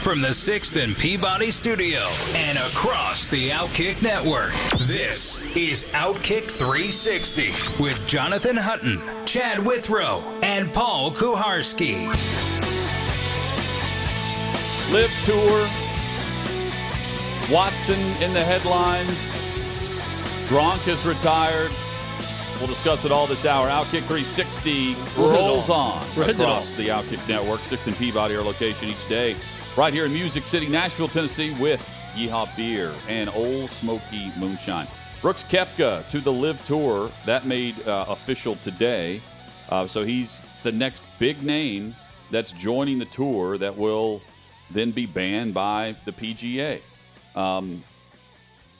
[0.00, 2.00] from the 6th and Peabody Studio
[2.34, 4.52] and across the Outkick Network,
[4.86, 7.48] this is Outkick 360
[7.82, 12.06] with Jonathan Hutton, Chad Withrow, and Paul Kuharsky.
[14.90, 15.68] LIV Tour,
[17.54, 19.18] Watson in the headlines,
[20.48, 21.70] Gronk is retired.
[22.58, 23.68] We'll discuss it all this hour.
[23.68, 27.60] Outkick 360 rolls on across the Outkick Network.
[27.60, 29.36] 6th and Peabody, our location each day.
[29.76, 31.80] Right here in Music City, Nashville, Tennessee, with
[32.16, 34.88] Yeehaw Beer and Ole Smoky Moonshine.
[35.22, 37.10] Brooks Koepka to the LIV Tour.
[37.24, 39.20] That made uh, official today.
[39.68, 41.94] Uh, so he's the next big name
[42.32, 44.20] that's joining the tour that will
[44.72, 46.80] then be banned by the PGA.
[47.36, 47.84] Um,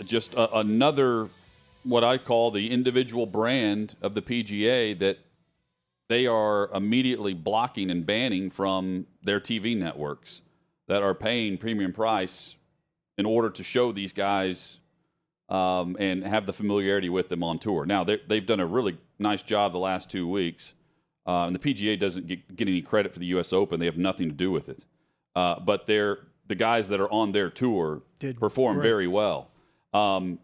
[0.04, 1.28] just a, another
[1.84, 5.18] what I call the individual brand of the PGA that
[6.08, 10.42] they are immediately blocking and banning from their TV networks
[10.90, 12.56] that are paying premium price
[13.16, 14.78] in order to show these guys
[15.48, 17.86] um, and have the familiarity with them on tour.
[17.86, 20.74] Now they, they've done a really nice job the last two weeks,
[21.28, 23.52] uh, and the PGA doesn't get, get, any credit for the U.S.
[23.52, 23.78] Open.
[23.78, 24.84] They have nothing to do with it,
[25.36, 28.88] uh, but they're the guys that are on their tour Did perform great.
[28.88, 29.48] very well.
[29.94, 30.40] Um,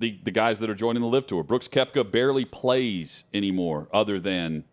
[0.00, 1.44] the the guys that are joining the LIV Tour.
[1.44, 4.64] Brooks Koepka barely plays anymore, other than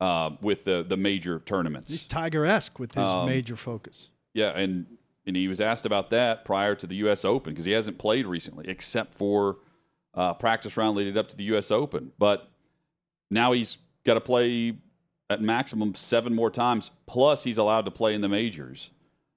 [0.00, 1.90] uh, with the the major tournaments.
[1.90, 2.04] He's.
[2.04, 4.10] Tiger esque with his Um, major focus.
[4.34, 4.86] Yeah, and
[5.26, 7.24] and he was asked about that prior to the U.S.
[7.24, 9.58] Open because he hasn't played recently, except for
[10.14, 11.70] uh, practice round leading up to the U.S.
[11.70, 12.12] Open.
[12.18, 12.48] But
[13.30, 14.76] now he's got to play
[15.28, 16.90] at maximum seven more times.
[17.06, 18.90] Plus, he's allowed to play in the majors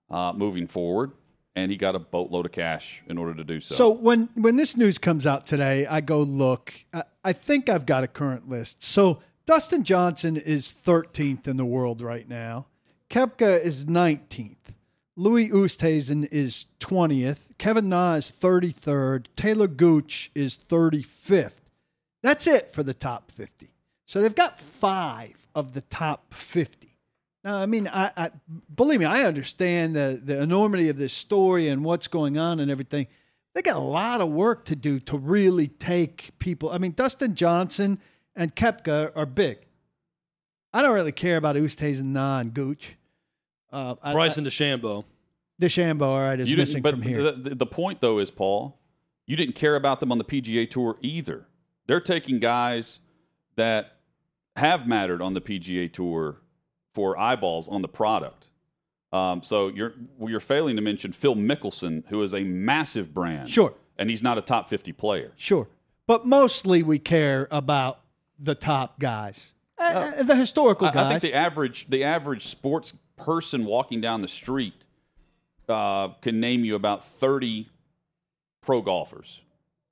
[0.10, 1.12] uh, moving forward,
[1.56, 3.76] and he got a boatload of cash in order to do so.
[3.76, 6.74] So when when this news comes out today, I go look.
[6.94, 8.84] I, I think I've got a current list.
[8.84, 12.68] So Dustin Johnson is 13th in the world right now.
[13.10, 14.56] Koepka is 19th.
[15.16, 17.50] Louis Oosthuizen is 20th.
[17.58, 19.28] Kevin Na is 33rd.
[19.36, 21.54] Taylor Gooch is 35th.
[22.24, 23.70] That's it for the top 50.
[24.08, 26.98] So they've got five of the top 50.
[27.44, 28.32] Now, I mean, I, I
[28.74, 32.72] believe me, I understand the, the enormity of this story and what's going on and
[32.72, 33.08] everything.
[33.54, 36.72] They got a lot of work to do to really take people.
[36.72, 38.00] I mean, Dustin Johnson
[38.36, 39.60] and Koepka are big.
[40.74, 42.96] I don't really care about Oosthuizen, Na, and Gooch.
[43.74, 45.04] Uh, I- Bryson DeChambeau.
[45.04, 47.22] I, DeChambeau, all right, is You missing but from here.
[47.24, 48.80] The, the- the point, though, is Paul,
[49.26, 51.46] you didn't care about them on the PGA Tour either.
[51.88, 53.00] They're taking guys
[53.56, 53.98] that
[54.56, 56.38] have mattered on the PGA Tour
[56.94, 58.48] for eyeballs on the product.
[59.12, 59.94] Um, so you're
[60.26, 63.48] you're failing to mention Phil Mickelson, who is a massive brand.
[63.50, 63.74] Sure.
[63.98, 65.32] and he's not a top fifty player.
[65.36, 65.68] Sure.
[66.08, 68.00] But mostly we care about
[68.40, 69.84] the top guys, Uh,
[70.18, 71.06] uh, the historical I, guys.
[71.06, 74.74] I think the average the average sports person walking down the street
[75.70, 77.70] uh, can name you about thirty
[78.62, 79.42] pro golfers,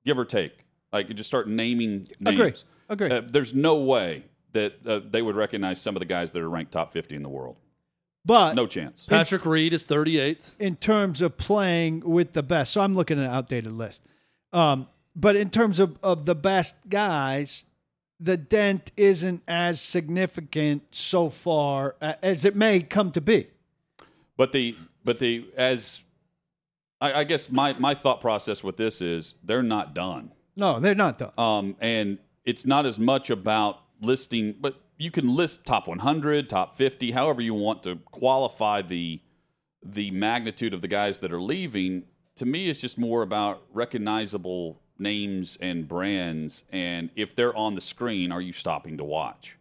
[0.04, 0.52] give or take.
[0.92, 2.64] Like you just start naming names.
[2.88, 3.06] Agree.
[3.08, 3.10] Agree.
[3.18, 6.48] Uh, there's no way that uh, they would recognize some of the guys that are
[6.50, 7.56] ranked top fifty in the world.
[8.24, 9.06] but No chance.
[9.08, 10.58] Patrick Reed is 38th.
[10.58, 12.72] in terms of playing with the best.
[12.72, 14.02] So I'm looking at an outdated list.
[14.52, 17.64] Um, but in terms of, of the best guys,
[18.22, 23.48] the dent isn't as significant so far uh, as it may come to be.
[24.36, 26.00] But the but the as
[27.00, 30.32] I, I guess my my thought process with this is they're not done.
[30.54, 31.32] No, they're not though.
[31.42, 36.76] Um, and it's not as much about listing, but you can list top 100, top
[36.76, 39.20] 50, however you want to qualify the
[39.84, 42.04] the magnitude of the guys that are leaving.
[42.36, 47.80] To me, it's just more about recognizable names and brands, and if they're on the
[47.80, 49.56] screen, are you stopping to watch?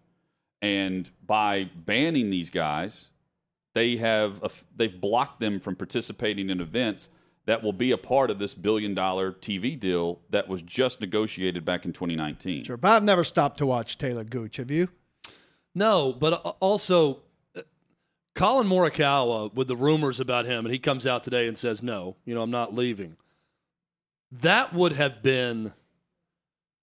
[0.61, 3.09] And by banning these guys,
[3.73, 7.09] they have they've blocked them from participating in events
[7.45, 11.65] that will be a part of this billion dollar TV deal that was just negotiated
[11.65, 12.65] back in 2019.
[12.65, 14.57] Sure, but I've never stopped to watch Taylor Gooch.
[14.57, 14.89] Have you?
[15.73, 17.21] No, but uh, also
[17.57, 17.61] uh,
[18.35, 22.17] Collin Morikawa with the rumors about him, and he comes out today and says, "No,
[22.25, 23.17] you know, I'm not leaving."
[24.31, 25.73] That would have been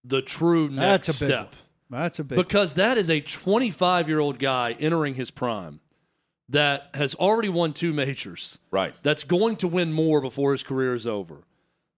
[0.05, 1.55] the true next That's a big step
[1.91, 2.01] one.
[2.03, 2.37] That's a big.
[2.37, 5.81] because that is a 25 year old guy entering his prime
[6.51, 8.95] that has already won two majors, Right.
[9.03, 11.43] that's going to win more before his career is over,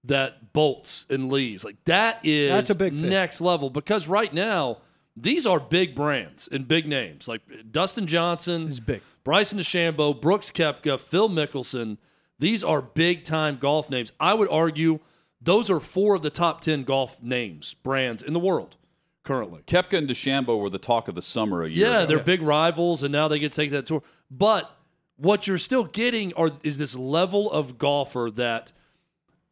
[0.04, 1.64] that bolts and leaves.
[1.64, 3.02] Like that is That's a big fish.
[3.02, 4.78] next level because right now
[5.16, 9.02] these are big brands and big names like Dustin Johnson, He's big.
[9.24, 11.98] Bryson DeChambeau, Brooks Koepka, Phil Mickelson.
[12.38, 14.12] These are big time golf names.
[14.18, 15.00] I would argue
[15.40, 18.76] those are four of the top 10 golf names, brands in the world
[19.24, 19.62] currently.
[19.66, 22.06] Koepka and DeChambeau were the talk of the summer a year Yeah, ago.
[22.06, 24.02] they're big rivals, and now they get to take that tour.
[24.30, 24.70] But
[25.16, 28.72] what you're still getting are is this level of golfer that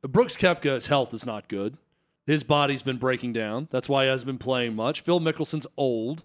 [0.02, 1.76] Brooks Koepka's health is not good.
[2.26, 3.68] His body's been breaking down.
[3.70, 5.00] That's why he hasn't been playing much.
[5.00, 6.24] Phil Mickelson's old.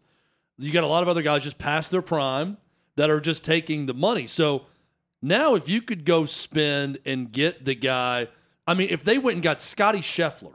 [0.57, 2.57] You got a lot of other guys just past their prime
[2.95, 4.27] that are just taking the money.
[4.27, 4.65] So
[5.21, 8.27] now, if you could go spend and get the guy,
[8.68, 10.54] I mean, if they went and got Scotty Scheffler,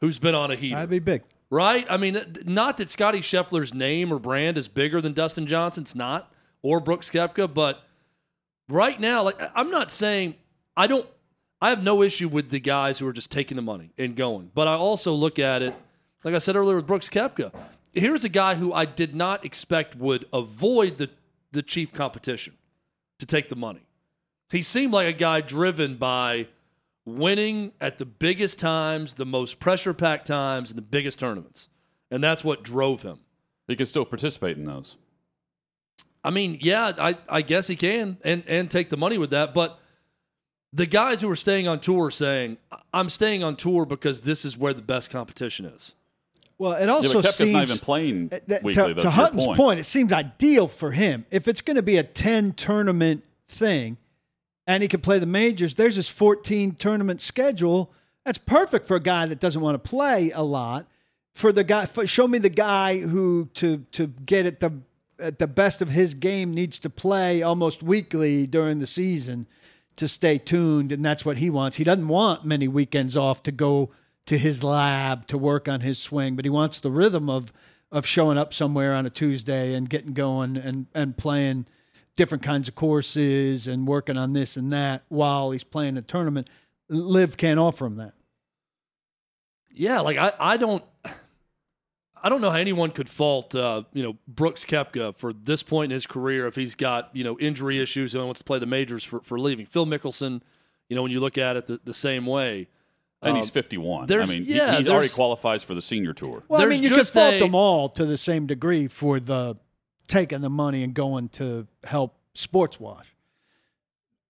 [0.00, 1.22] who's been on a heater, That'd be big.
[1.50, 1.86] right?
[1.88, 6.32] I mean, not that Scotty Scheffler's name or brand is bigger than Dustin Johnson's, not,
[6.62, 7.82] or Brooks Koepka, but
[8.68, 10.34] right now, like I'm not saying
[10.76, 11.06] I don't,
[11.62, 14.50] I have no issue with the guys who are just taking the money and going,
[14.54, 15.74] but I also look at it,
[16.24, 17.52] like I said earlier with Brooks Koepka.
[17.94, 21.08] Here's a guy who I did not expect would avoid the
[21.52, 22.52] the chief competition
[23.18, 23.80] to take the money.
[24.50, 26.48] He seemed like a guy driven by
[27.06, 31.68] winning at the biggest times, the most pressure packed times, and the biggest tournaments.
[32.10, 33.20] And that's what drove him.
[33.68, 34.96] He can still participate in those.
[36.22, 39.54] I mean, yeah, I, I guess he can and, and take the money with that.
[39.54, 39.78] But
[40.72, 42.58] the guys who are staying on tour are saying,
[42.92, 45.94] I'm staying on tour because this is where the best competition is.
[46.58, 49.10] Well, it also but Koepka's seems not even playing that- weekly, to, though, to your
[49.12, 49.78] Hutton's point.
[49.78, 51.26] it seems ideal for him.
[51.30, 53.98] If it's going to be a 10 tournament thing
[54.66, 57.92] and he can play the majors, there's his 14 tournament schedule.
[58.24, 60.86] That's perfect for a guy that doesn't want to play a lot.
[61.34, 64.72] For the guy, for, show me the guy who to to get at the
[65.18, 69.46] at the best of his game needs to play almost weekly during the season
[69.96, 71.76] to stay tuned, and that's what he wants.
[71.76, 73.90] He doesn't want many weekends off to go
[74.26, 77.52] to his lab to work on his swing, but he wants the rhythm of
[77.92, 81.66] of showing up somewhere on a Tuesday and getting going and and playing
[82.16, 86.48] different kinds of courses and working on this and that while he's playing a tournament.
[86.88, 88.14] LIV can't offer him that.
[89.72, 90.82] Yeah, like I, I don't
[92.22, 95.92] I don't know how anyone could fault uh, you know Brooks Koepka for this point
[95.92, 98.66] in his career if he's got you know injury issues and wants to play the
[98.66, 99.66] majors for, for leaving.
[99.66, 100.40] Phil Mickelson,
[100.88, 102.68] you know when you look at it the, the same way,
[103.20, 104.10] And um, he's 51.
[104.10, 106.42] I mean, he- yeah, he, already qualifies for the senior tour.
[106.48, 109.20] Well, I mean, you could just fault a- them all to the same degree for
[109.20, 109.56] the
[110.08, 113.06] taking the money and going to help sports wash.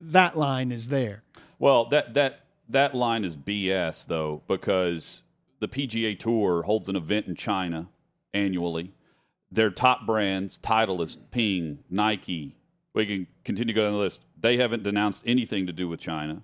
[0.01, 1.23] That line is there.
[1.59, 5.23] Well, that that that line is BS though because
[5.61, 7.89] the PGA Tour holds an event in China
[8.35, 8.93] annually.
[9.51, 12.57] Their top brands, Titleist, Ping, Nike.
[12.95, 14.23] We can continue to go down the list.
[14.39, 16.43] They haven't denounced anything to do with China.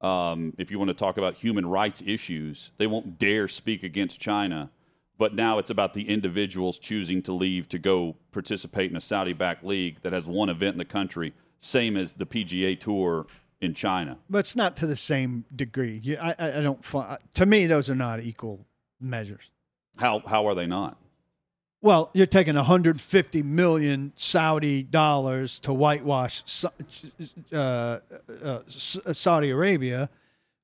[0.00, 4.20] Um, if you want to talk about human rights issues, they won't dare speak against
[4.20, 4.70] China.
[5.18, 9.32] But now it's about the individuals choosing to leave to go participate in a Saudi
[9.32, 13.26] backed league that has one event in the country, same as the PGA Tour
[13.60, 14.18] in China.
[14.30, 16.00] But it's not to the same degree.
[16.02, 16.80] You, I, I I don't.
[17.34, 18.64] To me, those are not equal
[19.00, 19.50] measures.
[19.98, 20.96] How how are they not?
[21.80, 26.42] Well, you're taking 150 million Saudi dollars to whitewash
[27.52, 30.10] uh, uh, Saudi Arabia,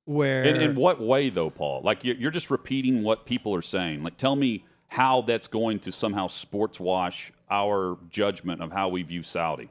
[0.05, 1.83] where In, in what way though, Paul?
[1.83, 4.03] Like you're, you're just repeating what people are saying.
[4.03, 9.03] Like tell me how that's going to somehow sports wash our judgment of how we
[9.03, 9.69] view Saudi.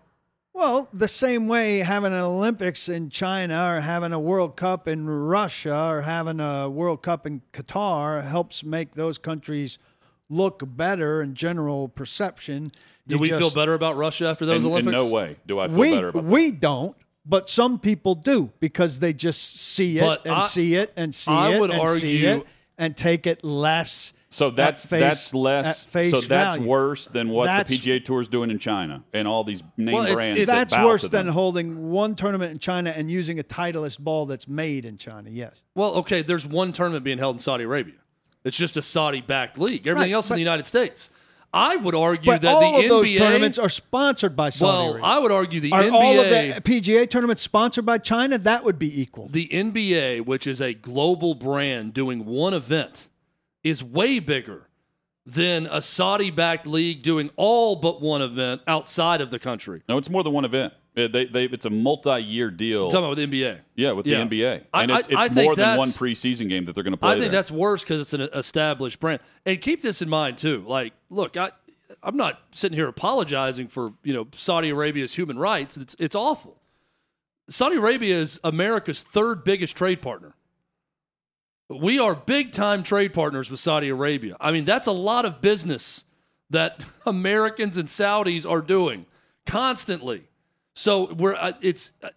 [0.54, 5.10] Well, the same way having an Olympics in China or having a World Cup in
[5.10, 9.80] Russia or having a World Cup in Qatar helps make those countries
[10.30, 12.72] look better in general perception.
[13.08, 14.94] do You we feel better about Russia after those In, in Olympics?
[14.94, 19.00] no way do I feel We better about we don't, but some people do because
[19.00, 21.88] they just see it But and I- see it and see I it would and
[22.00, 22.46] see it
[22.78, 24.14] and take it less.
[24.30, 25.66] So at that's face- that's less.
[25.84, 26.68] at face so that's value.
[26.68, 29.94] worse than what That's- the PGA Tour is doing in China and all these name
[29.94, 30.42] Well, it's- brands.
[30.42, 33.44] it's- that That's bow worse to than holding one tournament in China and using a
[33.44, 35.30] Titleist ball that's made in China.
[35.32, 35.62] Yes.
[35.76, 37.94] Well, okay, there's one tournament being held in Saudi Arabia.
[38.44, 39.88] It's just a Saudi backed league.
[39.88, 41.12] Everything Right, else in the United States.
[41.54, 44.92] I would argue But that all the of those tournaments are sponsored by Saudi well,
[44.94, 45.06] Arabia.
[45.06, 48.40] I would argue the Are NBA all of the PGA tournaments sponsored by China?
[48.40, 49.28] That would be equal.
[49.30, 53.10] the NBA, which is a global brand doing one event,
[53.64, 54.68] is way bigger
[55.26, 59.84] than a Saudi backed league doing all but one event outside of the country.
[59.88, 60.74] No, it's more than one event.
[60.96, 62.86] They, they, it's a multi-year deal.
[62.86, 63.60] I'm talking about with the NBA.
[63.76, 64.24] yeah, with Yeah.
[64.26, 66.98] the NBA, I- and it's, I- more than one preseason game that they're going to
[66.98, 67.10] play.
[67.10, 67.32] I think there.
[67.32, 69.20] that's worse because it's an established brand.
[69.46, 70.64] And keep this in mind too.
[70.68, 71.52] Like, look, I
[72.04, 75.78] I'm not sitting here apologizing for you know Saudi Arabia's human rights.
[75.78, 76.58] It's it's awful.
[77.50, 80.36] Saudi Arabia is America's third biggest trade partner.
[81.70, 84.36] We are big time trade partners with Saudi Arabia.
[84.40, 86.04] I mean, that's a lot of business
[86.52, 89.06] that Americans and Saudis are doing
[89.46, 90.28] constantly.
[90.74, 92.10] So we're uh, it's uh,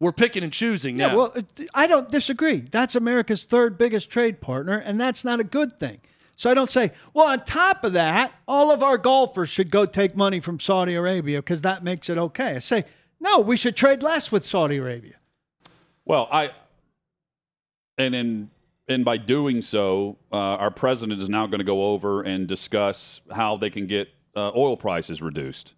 [0.00, 1.08] we're picking and choosing now.
[1.08, 1.34] Yeah, well,
[1.74, 2.56] I don't disagree.
[2.60, 6.00] That's America's third biggest trade partner, and that's not a good thing.
[6.36, 9.84] So I don't say, well, on top of that, all of our golfers should go
[9.84, 12.56] take money from Saudi Arabia because that makes it okay.
[12.56, 12.86] I say,
[13.20, 15.16] no, we should trade less with Saudi Arabia.
[16.06, 16.52] Well, I
[17.98, 18.50] and in
[18.88, 23.20] and by doing so, uh, our president is now going to go over and discuss
[23.30, 25.74] how they can get uh, oil prices reduced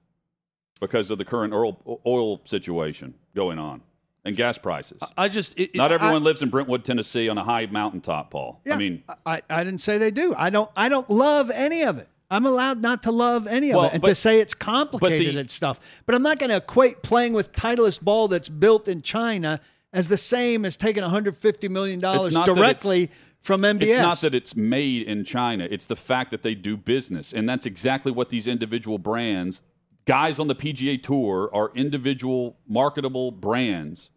[0.82, 3.80] because of the current oil, oil situation going on
[4.24, 5.00] and gas prices.
[5.16, 8.60] I just it, not everyone I, lives in Brentwood, Tennessee, on a high mountaintop, Paul.
[8.64, 10.34] Yeah, I mean, I, I didn't say they do.
[10.36, 10.68] I don't.
[10.76, 12.08] I don't love any of it.
[12.30, 15.36] I'm allowed not to love any of well, it and but, to say it's complicated
[15.36, 15.78] the, and stuff.
[16.04, 19.60] But I'm not going to equate playing with Titleist ball that's built in China
[19.92, 23.10] as the same as taking 150 million dollars directly
[23.40, 23.82] from MBS.
[23.82, 25.68] It's not that it's made in China.
[25.70, 29.62] It's the fact that they do business, and that's exactly what these individual brands,
[30.04, 34.10] guys on the PGA Tour, are individual marketable brands.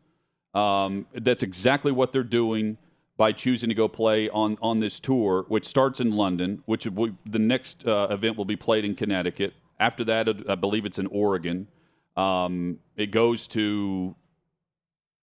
[0.54, 2.78] Um, that's exactly what they're doing
[3.18, 6.64] by choosing to go play on on this tour, which starts in London.
[6.66, 9.54] Which will, the next uh, event will be played in Connecticut.
[9.80, 11.68] After that, I believe it's in Oregon.
[12.16, 14.16] Um, it goes to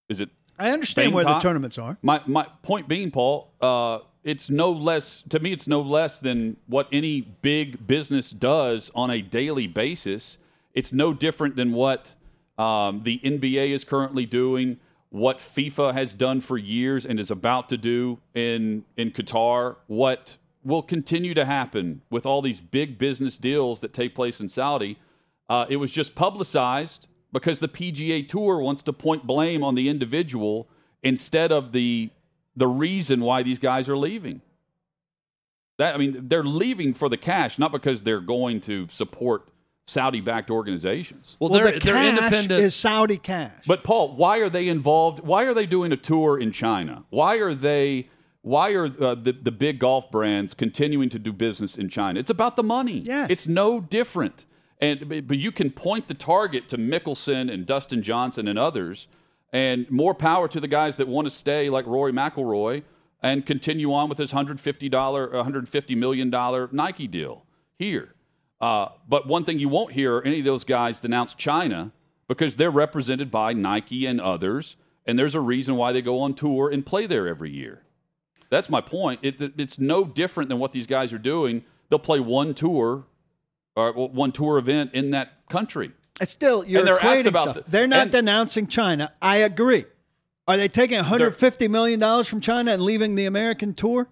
[0.09, 0.29] is it
[0.59, 1.25] I understand Bangkok.
[1.25, 1.97] where the tournaments are.
[2.03, 5.53] My my point being, Paul, uh, it's no less to me.
[5.53, 10.39] It's no less than what any big business does on a daily basis.
[10.75, 12.15] It's no different than what
[12.59, 14.79] um, the NBA is currently doing,
[15.11, 20.39] what FIFA has done for years and is about to do in in Qatar, what
[20.65, 24.97] will continue to happen with all these big business deals that take place in Saudi.
[25.49, 29.89] Uh, it was just publicized because the PGA Tour wants to point blame on the
[29.89, 30.69] individual
[31.03, 32.11] instead of the
[32.55, 34.41] the reason why these guys are leaving.
[35.79, 39.49] That I mean, they're leaving for the cash, not because they're going to support
[39.87, 41.37] Saudi-backed organizations.
[41.41, 42.63] Well, well they're, the they're independent.
[42.65, 43.65] Is Saudi cash?
[43.67, 45.21] But Paul, why are they involved?
[45.21, 47.05] Why are they doing a tour in China?
[47.11, 48.09] Why are they?
[48.43, 52.21] Why are uh, the the big golf brands continuing to do business in China?
[52.21, 52.99] It's about the money.
[52.99, 53.29] Yes.
[53.31, 54.47] it's no different.
[54.81, 59.07] And but you can point the target to Mickelson and Dustin Johnson and others,
[59.53, 62.83] and more power to the guys that want to stay like Rory McIlroy
[63.23, 67.47] and continue on with his hundred fifty dollar, hundred fifty million dollar Nike deal
[67.79, 68.15] here.
[68.63, 71.91] Uh, but one thing you won't hear any of those guys denounce China
[72.29, 76.33] because they're represented by Nike and others, and there's a reason why they go on
[76.33, 77.83] tour and play there every year.
[78.51, 79.19] That's my point.
[79.23, 81.65] It, it's no different than what these guys are doing.
[81.89, 83.05] They'll play one tour
[83.75, 85.91] or one tour event in that country.
[86.23, 87.65] Still, you're they're equating about stuff.
[87.65, 89.13] The, they're not denouncing China.
[89.21, 89.87] I agree.
[90.47, 94.09] Are they taking 150 million dollars from China and leaving the American tour?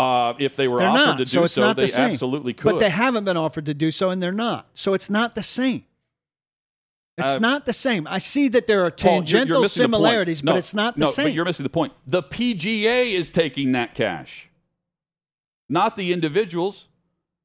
[0.00, 1.18] Uh, if they were they're offered not.
[1.18, 2.72] to do so, so, they the absolutely could.
[2.72, 4.68] But they haven't been offered to do so, and they're not.
[4.72, 5.84] So it's not the same.
[7.18, 8.06] It's uh, not the same.
[8.06, 11.10] I see that there are tangential you're, you're similarities, no, but it's not the no,
[11.10, 11.26] same.
[11.26, 11.92] But you're missing the point.
[12.06, 14.48] The PGA is taking that cash,
[15.68, 16.86] not the individuals.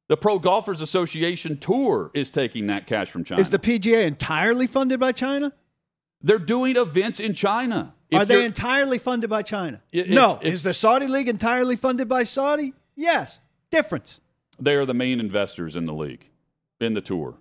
[0.07, 3.41] The Pro Golfers Association Tour is taking that cash from China.
[3.41, 5.51] Is the PGA entirely funded by China?
[6.21, 7.94] They're doing events in China.
[8.13, 9.81] Are they entirely funded by China?
[9.91, 10.39] If, no.
[10.41, 12.73] If, is the Saudi League entirely funded by Saudi?
[12.95, 13.39] Yes.
[13.71, 14.21] Difference.
[14.59, 16.29] They are the main investors in the league,
[16.79, 17.35] in the tour.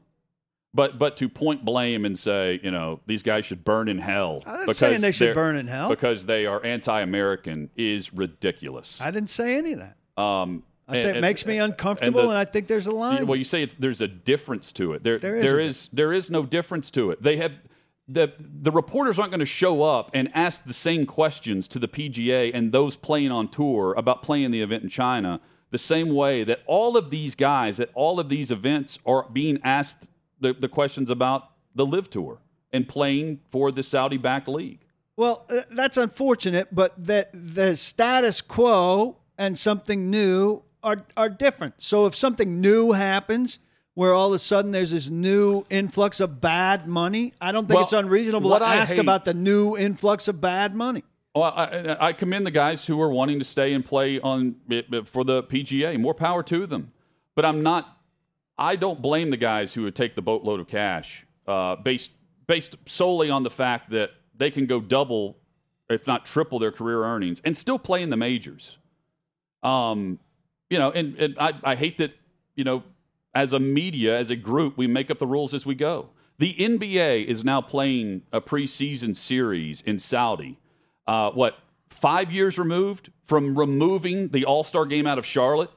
[0.73, 4.43] But but to point blame and say, you know, these guys should burn in hell.
[4.45, 9.01] I'm not saying they should burn in hell because they are anti-American is ridiculous.
[9.01, 9.97] I didn't say any of that.
[10.21, 12.93] Um, I say and, it makes me uncomfortable, and, the, and, I think there's a
[12.93, 13.27] line.
[13.27, 15.05] Well, you say it's there's a difference to it.
[15.05, 17.23] There, there is, there is, there is no difference to it.
[17.23, 17.61] They have
[18.07, 21.89] the the reporters aren't going to show up and ask the same questions to the
[21.89, 26.45] PGA and those playing on tour about playing the event in China the same way
[26.45, 30.09] that all of these guys at all of these events are being asked
[30.41, 32.39] the, the questions about the LIV tour
[32.73, 34.81] and playing for the Saudi backed league.
[35.17, 41.75] Well, uh, that's unfortunate, but that the status quo and something new are are different.
[41.79, 43.59] So if something new happens
[43.95, 47.77] where all of a sudden there's this new influx of bad money, I don't think
[47.77, 51.05] well, it's unreasonable to ask hate, about the new influx of bad money.
[51.35, 54.57] Well, I, I, commend the guys who are wanting to stay and play on
[55.07, 55.99] for the PGA.
[55.99, 56.93] More power to them.
[57.35, 57.99] But I'm not.
[58.57, 62.13] I don't blame the guys who would take the boatload of cash uh, based
[62.47, 65.39] based solely on the fact that they can go double,
[65.89, 68.79] if not triple, their career earnings and still play in the majors.
[69.63, 70.19] Um,
[70.71, 72.13] you know, and, and I, I hate that,
[72.55, 72.83] you know,
[73.35, 76.09] as a media, as a group, we make up the rules as we go.
[76.39, 80.59] The NBA is now playing a preseason series in Saudi.
[81.07, 81.59] Uh, what,
[81.91, 85.71] five years removed from removing the All Star game out of Charlotte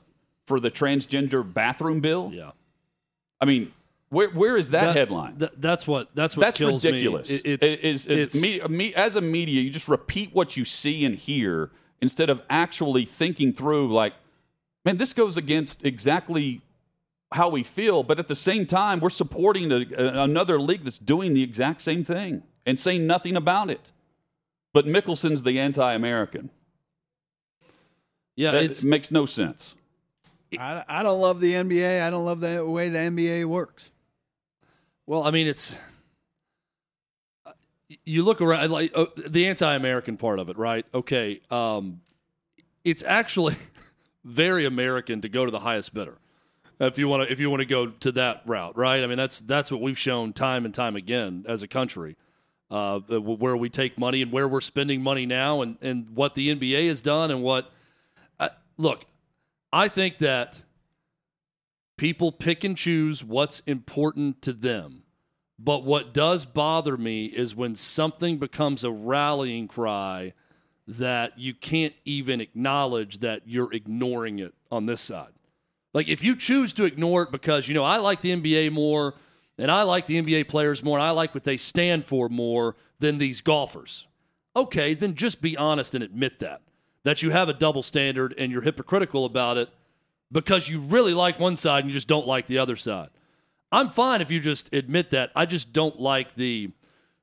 [0.45, 2.31] for the transgender bathroom bill?
[2.33, 2.51] Yeah.
[3.39, 3.71] I mean,
[4.09, 5.37] where where is that, headline?
[5.37, 7.29] th- that's what that's what That's kills ridiculous.
[7.29, 7.35] me.
[7.35, 10.55] It- it's, It is- it's it's- me, me, as a media, you just repeat what
[10.57, 11.69] you see and hear
[12.01, 13.91] instead of actually thinking through.
[13.93, 14.13] Like,
[14.85, 16.61] man, this goes against exactly
[17.31, 20.97] how we feel, but at the same time, we're supporting a, a- another league that's
[20.97, 23.91] doing the exact same thing and saying nothing about it.
[24.73, 26.49] But Mickelson's the anti-American.
[28.35, 29.75] yeah, it makes no sense.
[30.57, 32.01] I, I don't love the NBA.
[32.01, 33.91] I don't love the way the NBA works.
[35.05, 35.75] Well, I mean, it's
[38.05, 40.85] you look around like uh, the anti-American part of it, right?
[40.93, 42.01] Okay, um,
[42.83, 43.55] it's actually
[44.23, 46.17] very American to go to the highest bidder
[46.79, 49.03] if you want to if you want to go to that route, right?
[49.03, 52.15] I mean, that's that's what we've shown time and time again as a country,
[52.69, 56.53] uh, where we take money and where we're spending money now, and and what the
[56.53, 57.71] NBA has done, and what
[58.39, 59.05] uh, look,
[59.73, 60.63] I think that
[61.97, 65.03] people pick and choose what's important to them.
[65.59, 70.33] But what does bother me is when something becomes a rallying cry
[70.87, 75.33] that you can't even acknowledge that you're ignoring it on this side.
[75.93, 79.15] Like if you choose to ignore it because, you know, I like the NBA more
[79.57, 82.75] and I like the NBA players more and I like what they stand for more
[82.99, 84.05] than these golfers.
[84.55, 86.61] Okay, then just be honest and admit that.
[87.03, 89.69] That you have a double standard and you're hypocritical about it
[90.31, 93.09] because you really like one side and you just don't like the other side.
[93.71, 95.31] I'm fine if you just admit that.
[95.35, 96.71] I just don't like the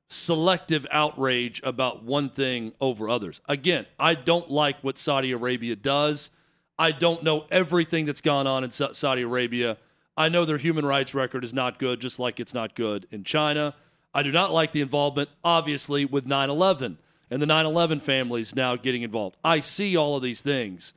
[0.08, 3.40] selective outrage about one thing over others.
[3.48, 6.30] Again, I don't like what Saudi Arabia does.
[6.78, 9.76] I don't know everything that's gone on in Saudi Arabia.
[10.16, 13.24] I know their human rights record is not good, just like it's not good in
[13.24, 13.74] China.
[14.12, 16.98] I do not like the involvement, obviously, with 9 11
[17.30, 19.36] and the 9 11 families now getting involved.
[19.44, 20.94] I see all of these things,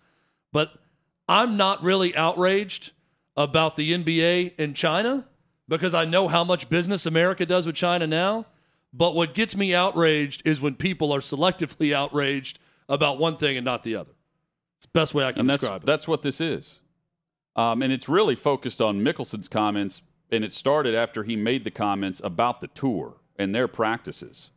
[0.52, 0.72] but
[1.28, 2.92] I'm not really outraged
[3.36, 5.26] about the NBA in China
[5.68, 8.46] because I know how much business America does with China now.
[8.94, 13.66] But what gets me outraged is when people are selectively outraged about one thing and
[13.66, 14.12] not the other.
[14.80, 15.86] It's the best way I can and that's describe it.
[15.86, 16.80] that's what this is.
[17.56, 21.72] Um, and it's really focused on Mickelson's comments, and it started after he made the
[21.72, 24.52] comments about the tour and their practices,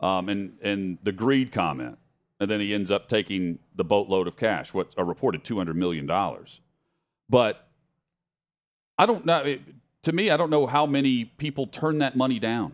[0.00, 1.98] um, and and the greed comment,
[2.38, 5.76] and then he ends up taking the boatload of cash, what a reported two hundred
[5.76, 6.60] million dollars.
[7.28, 7.66] But
[8.98, 9.38] I don't know.
[9.38, 9.60] it-
[10.04, 12.72] to me, I don't know how many people turn that money down.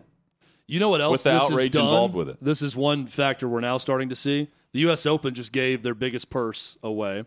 [0.65, 1.83] You know what else With the outrage done?
[1.83, 2.37] involved with it.
[2.39, 4.47] This is one factor we're now starting to see.
[4.73, 5.05] The U.S.
[5.05, 7.25] Open just gave their biggest purse away.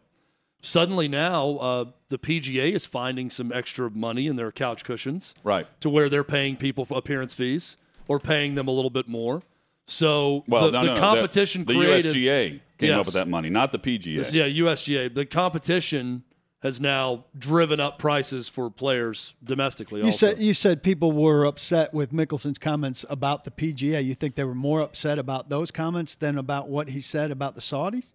[0.63, 5.67] Suddenly now, uh, the PGA is finding some extra money in their couch cushions, Right.
[5.81, 7.77] To where they're paying people for appearance fees
[8.09, 9.41] or paying them a little bit more.
[9.87, 12.13] So Well, the, no, the no, competition the, created.
[12.13, 14.33] the USGA came up with that money, not the PGA.
[14.33, 15.15] Yeah, USGA.
[15.15, 16.25] The competition
[16.61, 20.01] has now driven up prices for players domestically.
[20.01, 20.29] You also.
[20.29, 24.05] said you said people were upset with Mickelson's comments about the PGA.
[24.05, 27.55] You think they were more upset about those comments than about what he said about
[27.55, 28.13] the Saudis?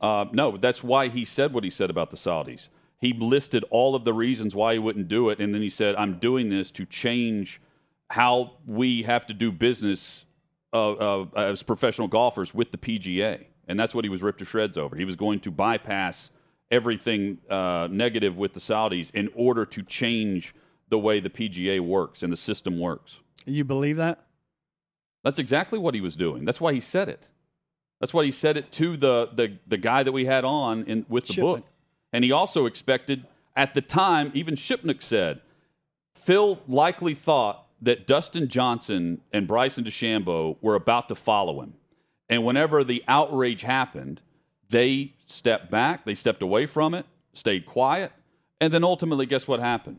[0.00, 2.68] Uh, no, that's why he said what he said about the Saudis.
[2.98, 5.96] He listed all of the reasons why he wouldn't do it, and then he said,
[5.96, 7.60] "I'm doing this to change
[8.10, 10.24] how we have to do business
[10.72, 14.44] uh, uh, as professional golfers with the PGA." And that's what he was ripped to
[14.44, 14.96] shreds over.
[14.96, 16.30] He was going to bypass
[16.72, 20.54] everything uh, negative with the Saudis in order to change
[20.88, 23.20] the way the PGA works and the system works.
[23.46, 24.24] You believe that?
[25.22, 26.44] That's exactly what he was doing.
[26.44, 27.28] That's why he said it.
[28.00, 31.06] That's why he said it to the the, the guy that we had on in,
[31.08, 31.42] with the Shipnuck.
[31.42, 31.66] book.
[32.12, 35.40] And he also expected at the time, even Shipnuck said,
[36.14, 41.74] Phil likely thought that Dustin Johnson and Bryson DeChambeau were about to follow him.
[42.28, 44.22] And whenever the outrage happened,
[44.72, 48.10] they stepped back, they stepped away from it, stayed quiet,
[48.60, 49.98] and then ultimately, guess what happened?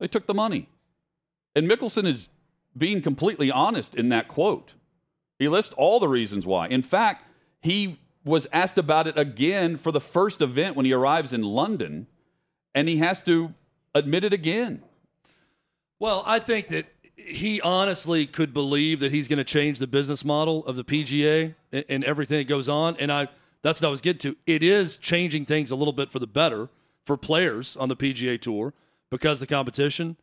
[0.00, 0.68] They took the money.
[1.54, 2.28] And Mickelson is
[2.76, 4.74] being completely honest in that quote.
[5.38, 6.68] He lists all the reasons why.
[6.68, 7.28] In fact,
[7.60, 12.06] he was asked about it again for the first event when he arrives in London,
[12.74, 13.54] and he has to
[13.94, 14.82] admit it again.
[15.98, 20.24] Well, I think that he honestly could believe that he's going to change the business
[20.24, 22.96] model of the PGA and, everything that goes on.
[22.98, 23.28] And I
[23.64, 24.36] that's what I was getting to.
[24.46, 26.68] It is changing things a little bit for the better
[27.06, 28.74] for players on the PGA Tour
[29.10, 30.16] because of the competition.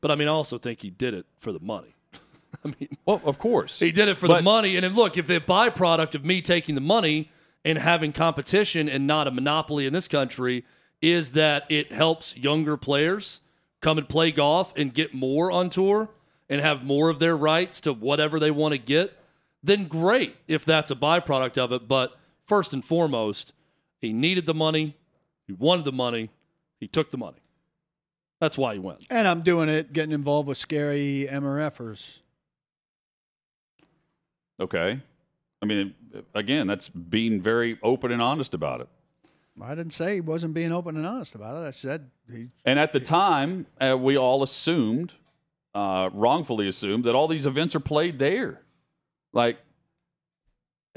[0.00, 1.94] But I mean, I also think he did it for the money.
[2.64, 3.78] I mean, Well, of course.
[3.78, 4.76] he did it for the money.
[4.76, 7.30] And look, if the byproduct of me taking the money
[7.64, 10.64] and having competition and not a monopoly in this country
[11.00, 13.40] is that it helps younger players
[13.80, 16.08] come and play golf and get more on tour
[16.48, 19.16] and have more of their rights to whatever they want to get,
[19.62, 21.86] then great if that's a byproduct of it.
[21.86, 23.52] But first and foremost,
[24.00, 24.96] he needed the money,
[25.46, 26.30] he wanted the money,
[26.80, 27.38] he took the money.
[28.40, 29.06] That's why he went.
[29.10, 32.18] And I'm doing it, getting involved with scary MRFers.
[34.60, 35.00] Okay.
[35.60, 35.94] I mean,
[36.34, 38.88] again, that's being very open and honest about it.
[39.60, 41.66] I didn't say he wasn't being open and honest about it.
[41.66, 42.50] I said he.
[42.64, 45.14] And at the time, uh, we all assumed,
[45.74, 48.62] uh, wrongfully assumed, that all these events are played there.
[49.32, 49.58] Like,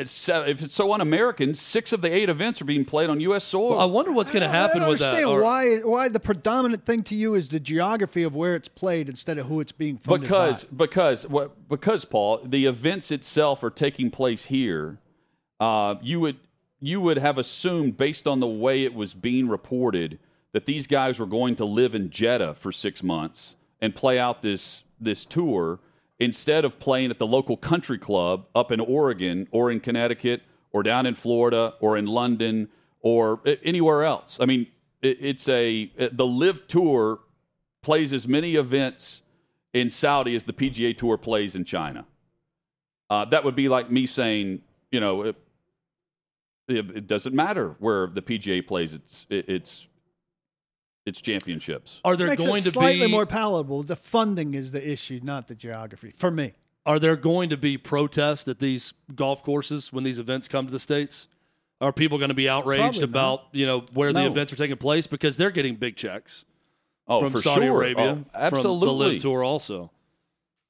[0.02, 3.44] it's, if it's so un-American, six of the eight events are being played on U.S.
[3.44, 3.72] soil.
[3.72, 5.10] Well, I wonder what's going to happen I with that.
[5.10, 8.68] understand or- why why the predominant thing to you is the geography of where it's
[8.68, 10.86] played instead of who it's being funded because by.
[10.86, 15.00] because what because Paul, the events itself are taking place here.
[15.60, 16.38] Uh, you would
[16.80, 20.20] you would have assumed based on the way it was being reported
[20.54, 24.42] that these guys were going to live in Jeddah for six months and play out
[24.42, 25.80] this this tour
[26.22, 30.84] instead of playing at the local country club up in Oregon or in Connecticut or
[30.84, 32.70] down in Florida or in London
[33.02, 34.38] or anywhere else.
[34.40, 34.68] I mean,
[35.02, 37.20] it's a the LIV tour
[37.82, 39.24] plays as many events
[39.74, 42.06] in Saudi as the PGA Tour plays in China.
[43.10, 45.36] Uh, that would be like me saying, you know, it,
[46.68, 49.88] it, it doesn't matter where the PGA plays its its
[51.06, 52.00] its championships.
[52.06, 53.84] are there Makes going it to slightly be more palatable.
[53.84, 56.12] The funding is the issue, not the geography.
[56.16, 56.54] For me,
[56.86, 60.72] Are there going to be protests at these golf courses when these events come to
[60.72, 61.28] the states?
[61.80, 64.78] Are people going to be outraged Probably about you know where the events are taking
[64.78, 66.46] place because they're getting big checks
[67.08, 67.78] Oh, from for Saudi sure.
[67.78, 69.92] Arabia, Oh, from the absolutely, LIV Tour also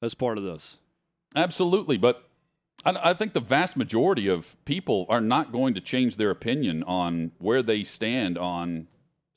[0.00, 0.78] as part of this?
[1.36, 1.98] absolutely.
[1.98, 2.28] But
[2.84, 6.82] I, I think the vast majority of people are not going to change their opinion
[6.84, 8.88] on where they stand on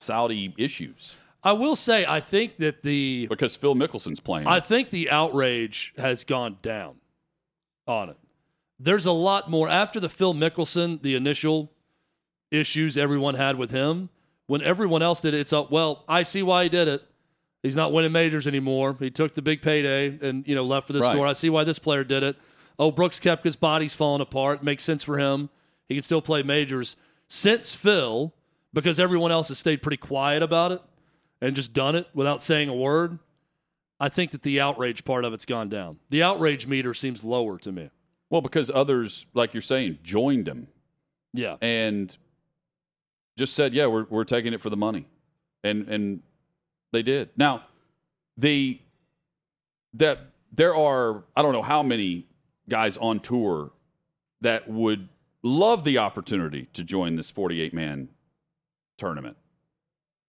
[0.05, 1.15] Saudi issues
[1.45, 4.47] I will say I think that the because Phil Mickelson's playing.
[4.47, 6.95] I think the outrage has gone down
[7.87, 8.17] on it.
[8.79, 11.71] There's a lot more after the Phil Mickelson, the initial
[12.49, 14.09] issues everyone had with him.
[14.47, 15.71] When everyone else did it, it's up.
[15.71, 17.03] Well, I see why he did it.
[17.61, 18.95] He's not winning majors anymore.
[18.99, 21.13] He took the big payday and you know left for this Right.
[21.15, 21.27] tour.
[21.27, 22.37] I see why this player did it.
[22.79, 24.63] Oh, Brooks Koepka's body's falling apart.
[24.63, 25.49] Makes sense for him.
[25.87, 26.97] He can still play majors.
[27.27, 28.33] Since Phil,
[28.75, 30.81] because everyone else has stayed pretty quiet about it
[31.41, 33.17] and just done it without saying a word,
[33.99, 35.97] I think that the outrage part of it's gone down.
[36.09, 37.89] The outrage meter seems lower to me.
[38.29, 40.67] well because others, like you're saying, joined him.
[41.33, 41.57] Yeah.
[41.61, 42.15] and
[43.37, 45.05] just said, "Yeah, we're we're taking it for the money,"
[45.65, 46.21] and and
[46.93, 47.29] they did.
[47.35, 47.63] Now,
[48.37, 48.79] the
[49.95, 50.19] that
[50.53, 52.27] there are I don't know how many
[52.69, 53.71] guys on tour
[54.39, 55.09] that would
[55.43, 58.07] love the opportunity to join this 48 man
[58.97, 59.37] tournament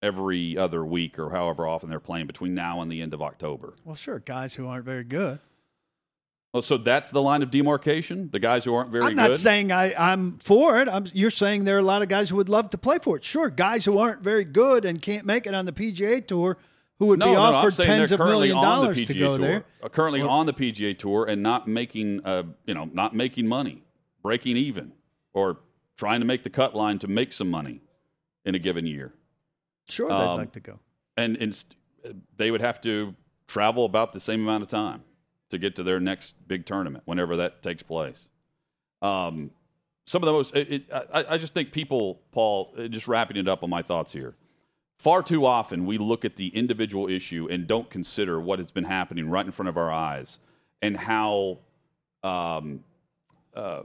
[0.02, 3.74] every other week or however often they're playing between now and the end of October.
[3.84, 5.40] well, sure, guys who aren't very good.
[6.54, 8.30] Oh, so that's the line of demarcation.
[8.30, 9.16] The guys who aren't very I'm good.
[9.16, 10.88] not saying I, I'm for it.
[10.88, 13.16] I'm, you're saying there are a lot of guys who would love to play for
[13.16, 13.24] it.
[13.24, 16.56] Sure, guys who aren't very good and can't make it on the PGA Tour
[16.98, 19.36] who would no, be no, no, offered saying tens of million dollars PGA to go
[19.36, 19.64] tour, there.
[19.82, 23.82] uh, currently on the PGA tour and not making, uh, you know, not making money,
[24.22, 24.92] breaking even,
[25.34, 25.58] or
[25.96, 27.80] trying to make the cut line to make some money
[28.46, 29.12] in a given year,
[29.88, 30.78] Sure, they'd Um, like to go.
[31.16, 31.76] and, and st-
[32.36, 33.14] they would have to
[33.46, 35.02] travel about the same amount of time
[35.50, 38.28] to get to their next big tournament whenever that takes place.
[39.02, 39.50] Um,
[40.06, 43.36] some of the most, it, it, I, I just think people, Paul, uh, just wrapping
[43.36, 44.34] it up on my thoughts here.
[44.98, 48.84] Far too often we look at the individual issue and don't consider what has been
[48.84, 50.38] happening right in front of our eyes
[50.80, 51.58] and how,
[52.22, 52.82] um,
[53.54, 53.82] uh,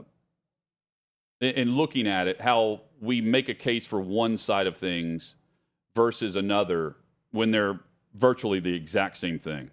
[1.40, 5.34] in looking at it, how we make a case for one side of things
[5.94, 6.94] versus another
[7.32, 7.80] when they're
[8.14, 9.70] virtually the exact same thing.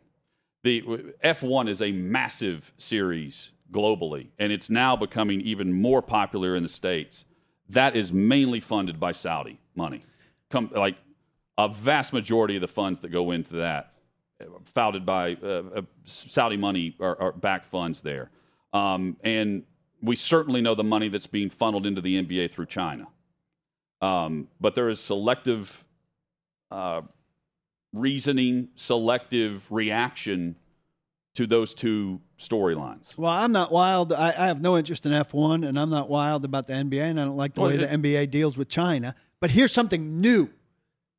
[0.63, 0.81] The
[1.23, 6.69] F1 is a massive series globally, and it's now becoming even more popular in the
[6.69, 7.25] states.
[7.69, 10.01] That is mainly funded by Saudi money.
[10.49, 10.97] Come like
[11.57, 13.93] a vast majority of the funds that go into that,
[14.63, 18.31] founded by uh, uh, Saudi money are backed funds there,
[18.73, 19.63] um, and
[20.01, 23.07] we certainly know the money that's being funneled into the NBA through China.
[24.01, 25.83] Um, but there is selective
[26.71, 27.01] uh,
[27.93, 30.55] reasoning, selective reaction
[31.35, 33.17] to those two storylines.
[33.17, 34.11] Well, I'm not wild.
[34.13, 37.19] I, I have no interest in F1, and I'm not wild about the NBA, and
[37.19, 39.15] I don't like the Well, way it- the NBA deals with China.
[39.39, 40.49] But here's something new,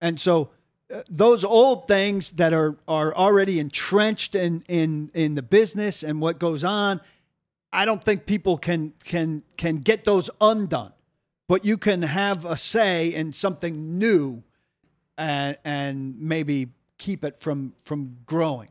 [0.02, 0.50] and so
[0.94, 6.20] uh, those old things that are are already entrenched in in in the business and
[6.20, 7.00] what goes on,
[7.72, 10.92] I don't think people can can can get those undone.
[11.50, 14.44] But you can have a say in something new,
[15.18, 18.68] and and maybe keep it from from growing.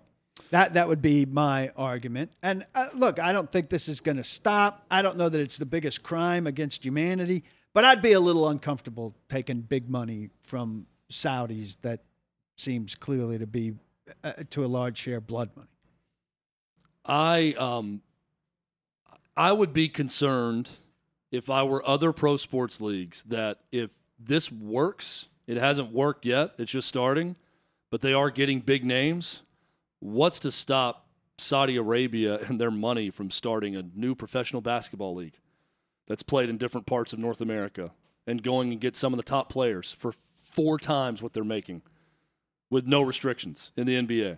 [0.52, 2.32] That that would be my argument.
[2.42, 4.86] And uh, look, I don't think this is going to stop.
[4.90, 8.48] I don't know that it's the biggest crime against humanity, but I'd be a little
[8.48, 12.00] uncomfortable taking big money from Saudis that
[12.56, 13.74] seems clearly to be
[14.24, 15.68] uh, to a large share blood money.
[17.06, 18.04] I um
[19.36, 20.70] I would be concerned
[21.32, 26.54] if I were other pro sports leagues that if this works, it hasn't worked yet,
[26.58, 27.36] it's just starting,
[27.90, 29.42] but they are getting big names.
[30.00, 35.38] What's to stop Saudi Arabia and their money from starting a new professional basketball league
[36.08, 37.92] that's played in different parts of North America
[38.26, 41.82] and going and get some of the top players for four times what they're making
[42.70, 44.38] with no restrictions in the NBA?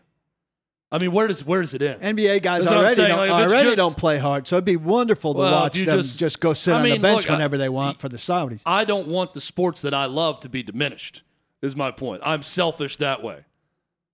[0.92, 2.02] I mean, where does where does it end?
[2.02, 5.40] NBA guys already, don't, like, already just, don't play hard, so it'd be wonderful to
[5.40, 7.70] well, watch them just, just, go sit I on the bench look, whenever I, they
[7.70, 8.62] want for the Saudis.
[8.66, 11.24] I don't want the sports that I love to be diminished.
[11.62, 12.24] Is my point.
[12.26, 13.46] I'm selfish that way,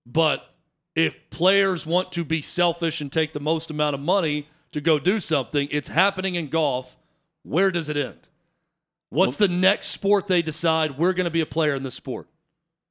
[0.06, 0.54] but
[0.94, 4.98] if players want to be selfish and take the most amount of money to go
[4.98, 6.96] do something, it's happening in golf.
[7.42, 8.28] Where does it end?
[9.10, 11.94] What's well, the next sport they decide we're going to be a player in this
[11.94, 12.28] sport?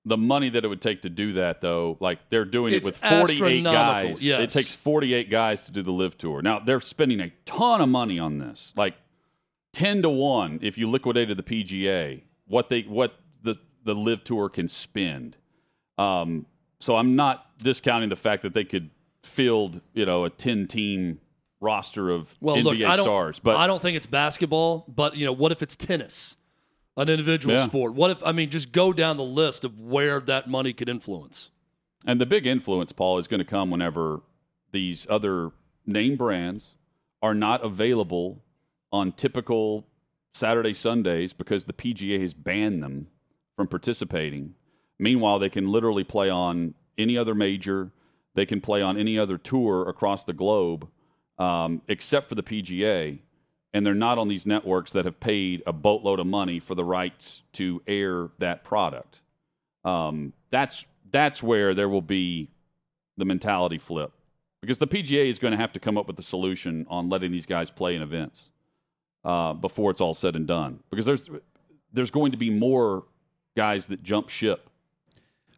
[0.07, 2.91] The money that it would take to do that, though, like they're doing it's it
[2.91, 4.23] with 48 guys.
[4.23, 4.41] Yes.
[4.41, 6.41] It takes 48 guys to do the LIV tour.
[6.41, 8.95] Now, they're spending a ton of money on this, like
[9.73, 14.49] 10 to 1 if you liquidated the PGA, what they what the, the LIV tour
[14.49, 15.37] can spend.
[15.97, 16.45] Um,
[16.79, 18.89] so I'm not discounting the fact that they could
[19.23, 21.19] field, you know, a 10 team
[21.59, 23.39] roster of well, NBA look, stars.
[23.39, 26.37] But I don't think it's basketball, but, you know, what if it's tennis?
[26.97, 27.65] An individual yeah.
[27.65, 27.93] sport.
[27.93, 31.49] What if I mean just go down the list of where that money could influence?
[32.05, 34.21] And the big influence, Paul, is going to come whenever
[34.71, 35.51] these other
[35.85, 36.73] name brands
[37.21, 38.43] are not available
[38.91, 39.87] on typical
[40.33, 43.07] Saturday Sundays because the PGA has banned them
[43.55, 44.55] from participating.
[44.99, 47.91] Meanwhile, they can literally play on any other major.
[48.35, 50.87] They can play on any other tour across the globe,
[51.37, 53.19] um, except for the PGA
[53.77, 56.83] and they're not on these networks that have paid a boatload of money for the
[56.83, 59.19] rights to air that product.
[59.85, 62.49] Um, that's that's where there will be
[63.17, 64.13] the mentality flip
[64.61, 67.31] because the PGA is going to have to come up with a solution on letting
[67.31, 68.49] these guys play in events
[69.23, 71.29] uh, before it's all said and done because there's
[71.93, 73.03] there's going to be more
[73.55, 74.71] guys that jump ship.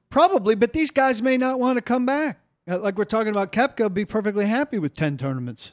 [0.10, 2.42] Probably, but these guys may not want to come back.
[2.70, 5.72] Uh, like we're talking about, Koepka be perfectly happy with ten tournaments.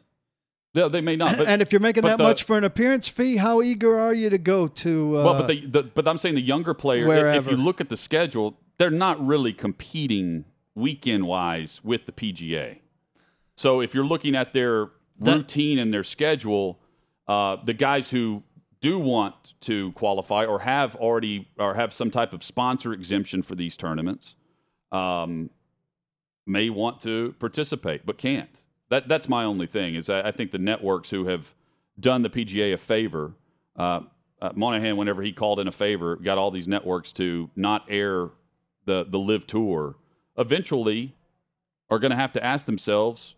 [0.77, 1.39] They, they may not.
[1.39, 4.13] But, and if you're making that the, much for an appearance fee, how eager are
[4.13, 5.19] you to go to?
[5.19, 7.11] Uh, well, but the, but I'm saying the younger player.
[7.33, 12.13] If, if you look at the schedule, they're not really competing weekend wise with the
[12.13, 12.81] PGA.
[13.57, 16.79] So if you're looking at their that, routine and their schedule,
[17.27, 18.43] uh, the guys who
[18.83, 23.55] do want to qualify or have already or have some type of sponsor exemption for
[23.55, 24.35] these tournaments
[24.93, 25.49] um,
[26.47, 28.61] may want to participate but can't.
[28.89, 31.55] That that's my only thing is I, I think the networks who have
[31.99, 33.33] done the PGA a favor.
[33.75, 34.01] Uh,
[34.41, 38.29] uh, Monahan, whenever he called in a favor, got all these networks to not air
[38.85, 39.97] the the LIV tour.
[40.39, 41.15] Eventually,
[41.91, 43.35] are going to have to ask themselves,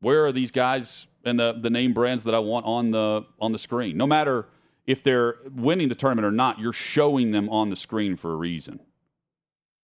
[0.00, 3.52] where are these guys and the the name brands that I want on the on
[3.52, 3.96] the screen?
[3.96, 4.46] No matter
[4.86, 8.36] if they're winning the tournament or not, you're showing them on the screen for a
[8.36, 8.80] reason.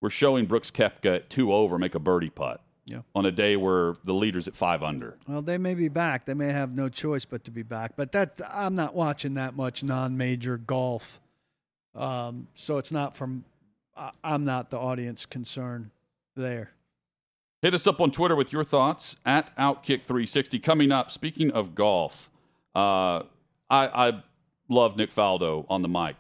[0.01, 3.03] We're showing Brooks Koepka at two over make a birdie putt yeah.
[3.15, 5.17] on a day where the leader's at five under.
[5.27, 6.25] Well, they may be back.
[6.25, 7.93] They may have no choice but to be back.
[7.97, 11.21] But that I'm not watching that much non-major golf,
[11.95, 13.45] um, so it's not from.
[14.23, 15.91] I'm not the audience concern
[16.37, 16.71] there.
[17.63, 20.63] Hit us up on Twitter with your thoughts at Outkick360.
[20.63, 22.31] Coming up, speaking of golf,
[22.77, 23.25] uh,
[23.69, 24.23] I, I
[24.69, 26.15] love Nick Faldo on the mic.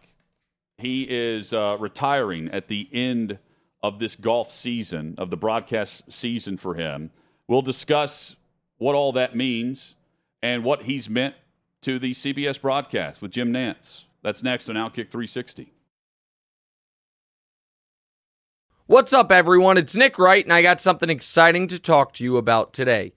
[0.78, 3.38] He is uh, retiring at the end
[3.82, 7.10] of this golf season, of the broadcast season for him.
[7.46, 8.36] We'll discuss
[8.78, 9.94] what all that means
[10.42, 11.34] and what he's meant
[11.82, 14.04] to the CBS broadcast with Jim Nantz.
[14.22, 15.72] That's next on Outkick 360.
[18.86, 19.76] What's up, everyone?
[19.76, 23.12] It's Nick Wright, and I got something exciting to talk to you about today.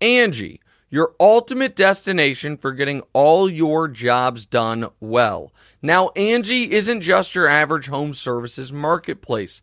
[0.00, 5.52] Angie, your ultimate destination for getting all your jobs done well.
[5.82, 9.62] Now, Angie isn't just your average home services marketplace.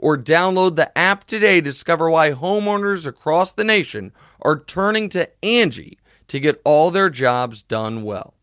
[0.00, 5.28] or download the app today to discover why homeowners across the nation are turning to
[5.44, 8.34] Angie to get all their jobs done well.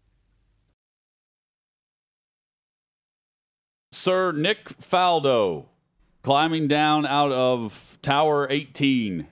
[3.91, 5.65] Sir Nick Faldo
[6.21, 9.27] climbing down out of Tower 18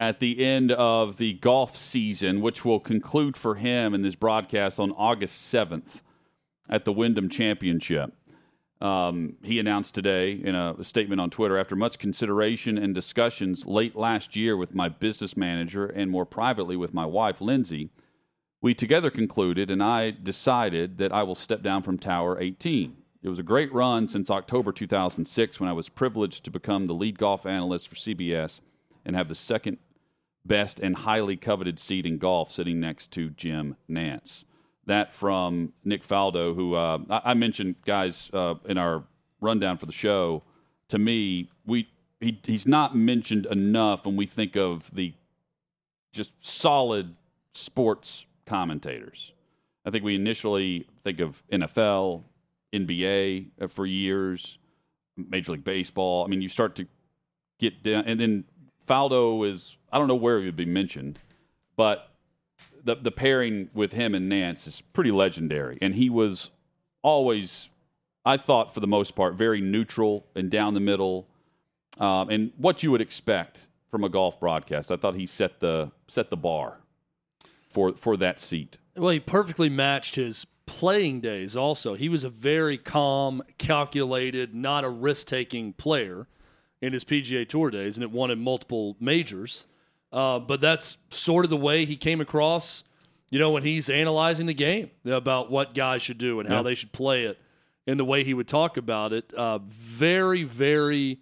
[0.00, 4.80] at the end of the golf season, which will conclude for him in this broadcast
[4.80, 6.02] on August 7th
[6.68, 8.12] at the Wyndham Championship.
[8.80, 13.96] Um, he announced today in a statement on Twitter after much consideration and discussions late
[13.96, 17.90] last year with my business manager and more privately with my wife, Lindsay,
[18.60, 22.96] we together concluded and I decided that I will step down from Tower 18.
[23.20, 26.94] It was a great run since October 2006 when I was privileged to become the
[26.94, 28.60] lead golf analyst for CBS
[29.04, 29.78] and have the second
[30.44, 34.44] best and highly coveted seat in golf sitting next to Jim Nantz
[34.88, 39.04] that from Nick Faldo, who uh, I, I, mentioned, guys, uh, in our
[39.40, 40.42] rundown for the show.
[40.88, 41.88] To me, we
[42.20, 45.14] he, he's not mentioned enough when we think of the
[46.12, 47.14] just solid
[47.52, 49.32] sports commentators.
[49.84, 52.24] I think we initially think of NFL,
[52.72, 54.58] NBA uh, for years,
[55.16, 56.24] Major League Baseball.
[56.24, 56.86] I mean, you start to
[57.58, 58.44] get down, and then
[58.86, 61.18] Faldo is I don't know where he would be mentioned,
[61.76, 62.07] but
[62.88, 66.50] the the pairing with him and Nantz is pretty legendary, and he was
[67.02, 67.68] always,
[68.24, 71.28] I thought, for the most part, very neutral and down the middle,
[71.98, 74.90] um, and what you would expect from a golf broadcast.
[74.90, 76.78] I thought he set the set the bar
[77.68, 78.78] for for that seat.
[78.96, 81.56] Well, he perfectly matched his playing days.
[81.56, 86.26] Also, he was a very calm, calculated, not a risk taking player
[86.80, 89.66] in his PGA Tour days, and it won him multiple majors.
[90.12, 92.82] Uh, but that's sort of the way he came across,
[93.30, 96.74] you know, when he's analyzing the game about what guys should do and how they
[96.74, 97.38] should play it
[97.86, 99.32] and the way he would talk about it.
[99.34, 101.18] Uh, very, very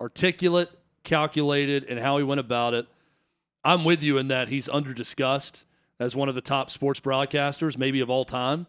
[0.00, 0.70] articulate,
[1.04, 2.86] calculated, and how he went about it.
[3.64, 5.64] I'm with you in that he's under discussed
[5.98, 8.66] as one of the top sports broadcasters, maybe of all time,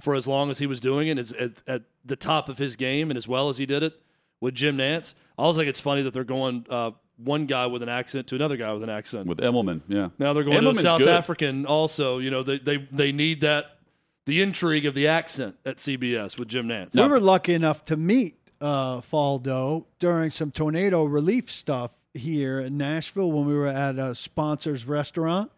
[0.00, 3.10] for as long as he was doing it, at, at the top of his game
[3.10, 4.00] and as well as he did it
[4.40, 5.14] with Jim Nantz.
[5.36, 8.36] I also think it's funny that they're going uh, one guy with an accent to
[8.36, 9.26] another guy with an accent.
[9.26, 10.08] With Immelman, yeah.
[10.18, 11.08] Now they're going Immelman's to South good.
[11.08, 12.18] African also.
[12.18, 13.78] You know, they, they, they need that,
[14.26, 16.94] the intrigue of the accent at CBS with Jim Nantz.
[16.94, 22.76] We were lucky enough to meet uh, Faldo during some tornado relief stuff here in
[22.76, 25.50] Nashville when we were at a sponsor's restaurant.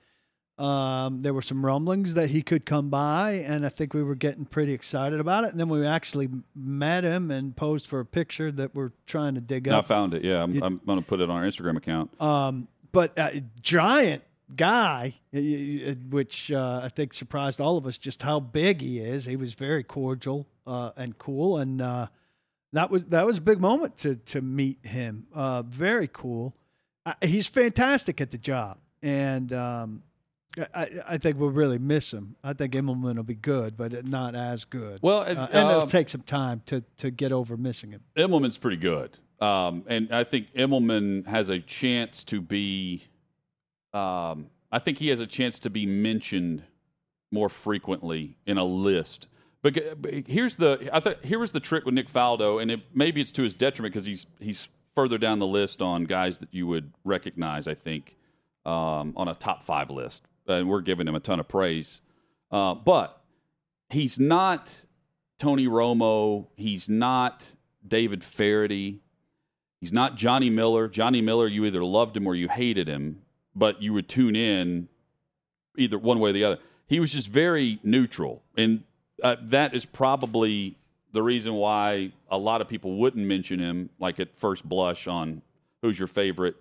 [0.60, 4.14] Um, there were some rumblings that he could come by, and I think we were
[4.14, 5.52] getting pretty excited about it.
[5.52, 9.40] And then we actually met him and posed for a picture that we're trying to
[9.40, 9.84] dig up.
[9.84, 10.22] I found it.
[10.22, 12.10] Yeah, I'm, I'm going to put it on our Instagram account.
[12.20, 13.30] Um, but uh,
[13.62, 14.22] giant
[14.54, 19.24] guy, which uh, I think surprised all of us, just how big he is.
[19.24, 22.08] He was very cordial uh, and cool, and uh,
[22.74, 25.26] that was that was a big moment to to meet him.
[25.32, 26.54] Uh, very cool.
[27.06, 30.02] Uh, he's fantastic at the job, and um,
[30.74, 32.34] I, I think we'll really miss him.
[32.42, 34.98] I think Immelman will be good, but not as good.
[35.00, 38.02] Well, uh, and it'll um, take some time to, to get over missing him.
[38.16, 43.04] Immelman's pretty good, um, and I think Immelman has a chance to be.
[43.92, 46.62] Um, I think he has a chance to be mentioned
[47.32, 49.28] more frequently in a list.
[49.62, 49.78] But,
[50.26, 53.30] here's the I thought here was the trick with Nick Faldo, and it, maybe it's
[53.32, 56.92] to his detriment because he's he's further down the list on guys that you would
[57.04, 57.68] recognize.
[57.68, 58.16] I think
[58.66, 60.22] um, on a top five list
[60.58, 62.00] and we're giving him a ton of praise.
[62.50, 63.22] Uh, but
[63.88, 64.84] he's not
[65.38, 66.46] Tony Romo.
[66.56, 67.54] He's not
[67.86, 69.00] David Feherty.
[69.80, 70.88] He's not Johnny Miller.
[70.88, 73.22] Johnny Miller, you either loved him or you hated him,
[73.54, 74.88] but you would tune in
[75.76, 76.58] either one way or the other.
[76.86, 78.42] He was just very neutral.
[78.56, 78.82] And
[79.22, 80.76] uh, that is probably
[81.12, 85.42] the reason why a lot of people wouldn't mention him, like at first blush, on
[85.82, 86.56] who's your favorite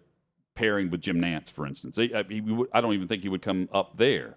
[0.56, 1.96] pairing with Jim Nantz, for instance.
[1.96, 4.36] He, I don't even think he would come up there.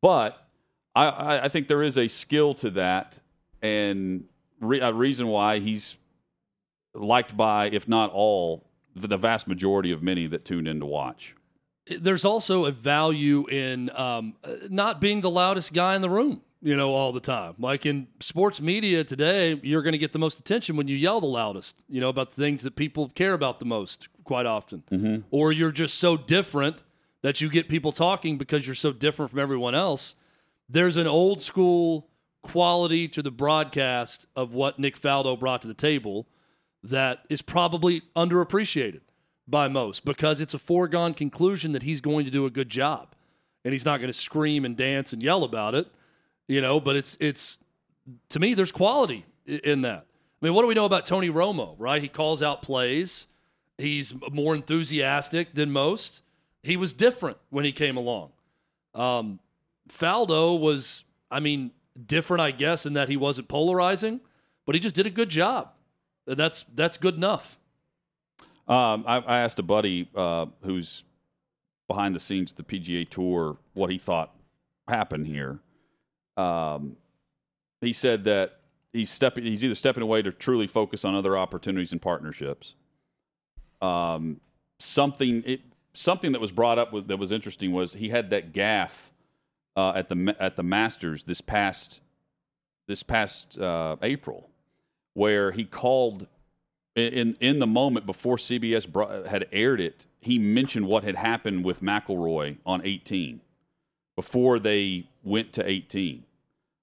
[0.00, 0.46] But
[0.94, 3.18] I, I think there is a skill to that
[3.62, 4.24] and
[4.60, 5.96] re, a reason why he's
[6.94, 11.34] liked by, if not all, the vast majority of many that tuned in to watch.
[11.86, 14.36] There's also a value in um,
[14.68, 17.54] not being the loudest guy in the room you know, all the time.
[17.58, 21.20] Like in sports media today, you're going to get the most attention when you yell
[21.20, 24.84] the loudest, you know, about the things that people care about the most quite often.
[24.90, 25.22] Mm-hmm.
[25.30, 26.84] Or you're just so different
[27.22, 30.14] that you get people talking because you're so different from everyone else.
[30.68, 32.08] There's an old school
[32.42, 36.28] quality to the broadcast of what Nick Faldo brought to the table
[36.82, 39.00] that is probably underappreciated
[39.46, 43.14] by most because it's a foregone conclusion that he's going to do a good job
[43.64, 45.88] and he's not going to scream and dance and yell about it,
[46.52, 47.58] you know, but it's it's
[48.28, 50.06] to me there's quality in that.
[50.42, 52.02] I mean, what do we know about Tony Romo, right?
[52.02, 53.26] He calls out plays.
[53.78, 56.20] He's more enthusiastic than most.
[56.62, 58.32] He was different when he came along.
[58.94, 59.40] Um,
[59.88, 61.70] Faldo was, I mean,
[62.06, 64.20] different, I guess, in that he wasn't polarizing,
[64.66, 65.70] but he just did a good job.
[66.26, 67.58] And that's that's good enough.
[68.68, 71.02] Um, I, I, asked a buddy uh, who's
[71.88, 74.34] behind the scenes at the PGA Tour what he thought
[74.86, 75.58] happened here.
[76.36, 76.96] Um,
[77.80, 78.60] he said that
[78.92, 79.44] he's stepping.
[79.44, 82.74] He's either stepping away to truly focus on other opportunities and partnerships.
[83.80, 84.40] Um,
[84.78, 85.60] something it,
[85.94, 89.12] something that was brought up with, that was interesting was he had that gaff
[89.76, 92.00] uh, at the at the Masters this past
[92.88, 94.50] this past uh, April,
[95.14, 96.26] where he called
[96.94, 100.06] in in the moment before CBS brought, had aired it.
[100.20, 103.40] He mentioned what had happened with McIlroy on 18
[104.14, 106.24] before they went to 18.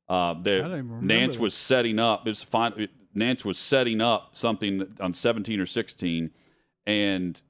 [0.07, 1.39] Uh, there, Nantz that.
[1.39, 2.25] was setting up.
[2.25, 2.87] It was fine.
[3.15, 6.31] Nantz was setting up something on 17 or 16,
[6.87, 7.41] and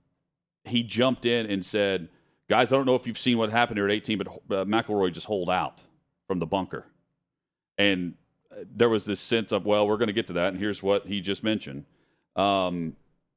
[0.65, 2.09] he jumped in and said,
[2.49, 5.13] "Guys, I don't know if you've seen what happened here at 18, but uh, McIlroy
[5.13, 5.83] just hold out
[6.27, 6.85] from the bunker."
[7.77, 8.15] And
[8.51, 10.83] uh, there was this sense of, "Well, we're going to get to that, and here's
[10.83, 11.85] what he just mentioned."
[12.35, 12.95] Um,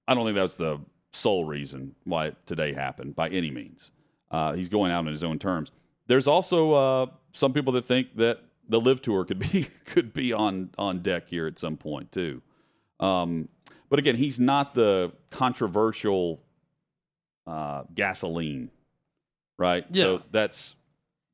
[0.09, 0.81] I don't think that's the
[1.13, 3.93] sole reason why today happened by any means.
[4.31, 5.71] Uh, he's going out on his own terms.
[6.07, 10.33] There's also uh, some people that think that the LIV tour could be could be
[10.33, 12.43] on on deck here at some point too.
[13.01, 13.49] Um,
[13.89, 16.41] but again, he's not the controversial
[17.47, 18.71] uh, gasoline,
[19.59, 19.85] right?
[19.91, 20.03] Yeah.
[20.03, 20.75] So that's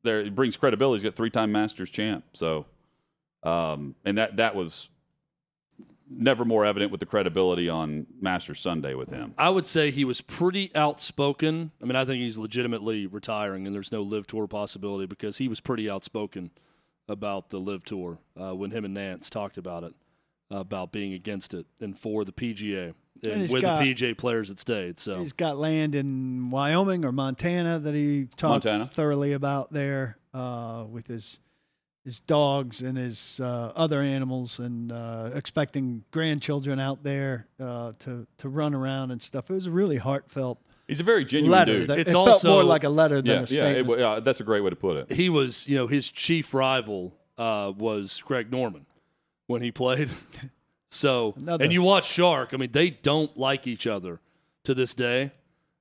[0.02, 0.20] there.
[0.20, 0.96] It brings credibility.
[0.96, 2.24] He's got three time Masters champ.
[2.32, 2.66] So,
[3.42, 4.88] um, and that that was
[6.10, 9.34] never more evident with the credibility on Masters Sunday with him.
[9.36, 11.70] I would say he was pretty outspoken.
[11.82, 15.48] I mean, I think he's legitimately retiring, and there's no LIV tour possibility because he
[15.48, 16.50] was pretty outspoken
[17.08, 19.94] about the LIV tour uh, when him and Nantz talked about it,
[20.50, 24.16] uh, about being against it and for the PGA and, And with got- the PGA
[24.16, 24.98] players that stayed.
[24.98, 28.86] So He's got land in Wyoming or Montana that he talked Montana.
[28.86, 31.38] thoroughly about there uh, with his
[32.08, 38.26] his dogs and his uh, other animals, and uh, expecting grandchildren out there uh, to
[38.38, 39.50] to run around and stuff.
[39.50, 41.78] It was a really heartfelt He's a very genuine letter.
[41.80, 41.88] dude.
[41.88, 43.86] That, It's it felt also- more like a letter than yeah, a yeah, it, statement.
[43.88, 45.12] wa- yeah, that's a great way to put it.
[45.12, 48.86] he was, you know, his chief rival uh, was Greg Norman
[49.48, 50.08] when he played.
[50.90, 52.54] So, Another- and you watch Shark.
[52.54, 54.20] I mean, they don't like each other
[54.64, 55.32] to this day.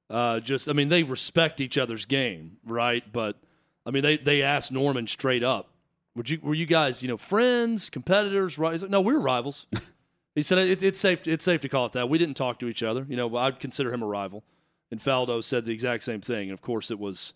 [0.09, 3.03] Uh, just, I mean, they respect each other's game, right?
[3.13, 3.37] But
[3.85, 5.69] I mean, they they asked Norman straight up,
[6.17, 8.81] "Would you were you guys, you know, friends, competitors?" Right?
[8.81, 9.67] Like, "No, we were rivals."
[10.35, 11.27] he said, it, "It's safe.
[11.27, 12.09] It's safe to call it that.
[12.09, 13.05] We didn't talk to each other.
[13.07, 14.43] You know, I'd consider him a rival."
[14.91, 16.49] And Faldo said the exact same thing.
[16.49, 17.33] And of course, it was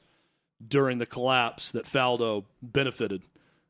[0.65, 3.23] during the collapse that Faldo benefited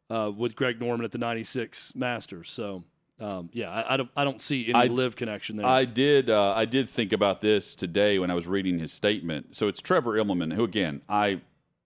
[0.09, 2.49] uh, with Greg Norman at the '96 Masters.
[2.51, 2.83] So,
[3.19, 5.65] um, yeah, I, I don't I don't see any I- LIV connection there.
[5.65, 6.29] I did.
[6.29, 9.55] Uh, I did think about this today when I was reading his statement.
[9.55, 11.41] So it's Trevor Immelman, who again, I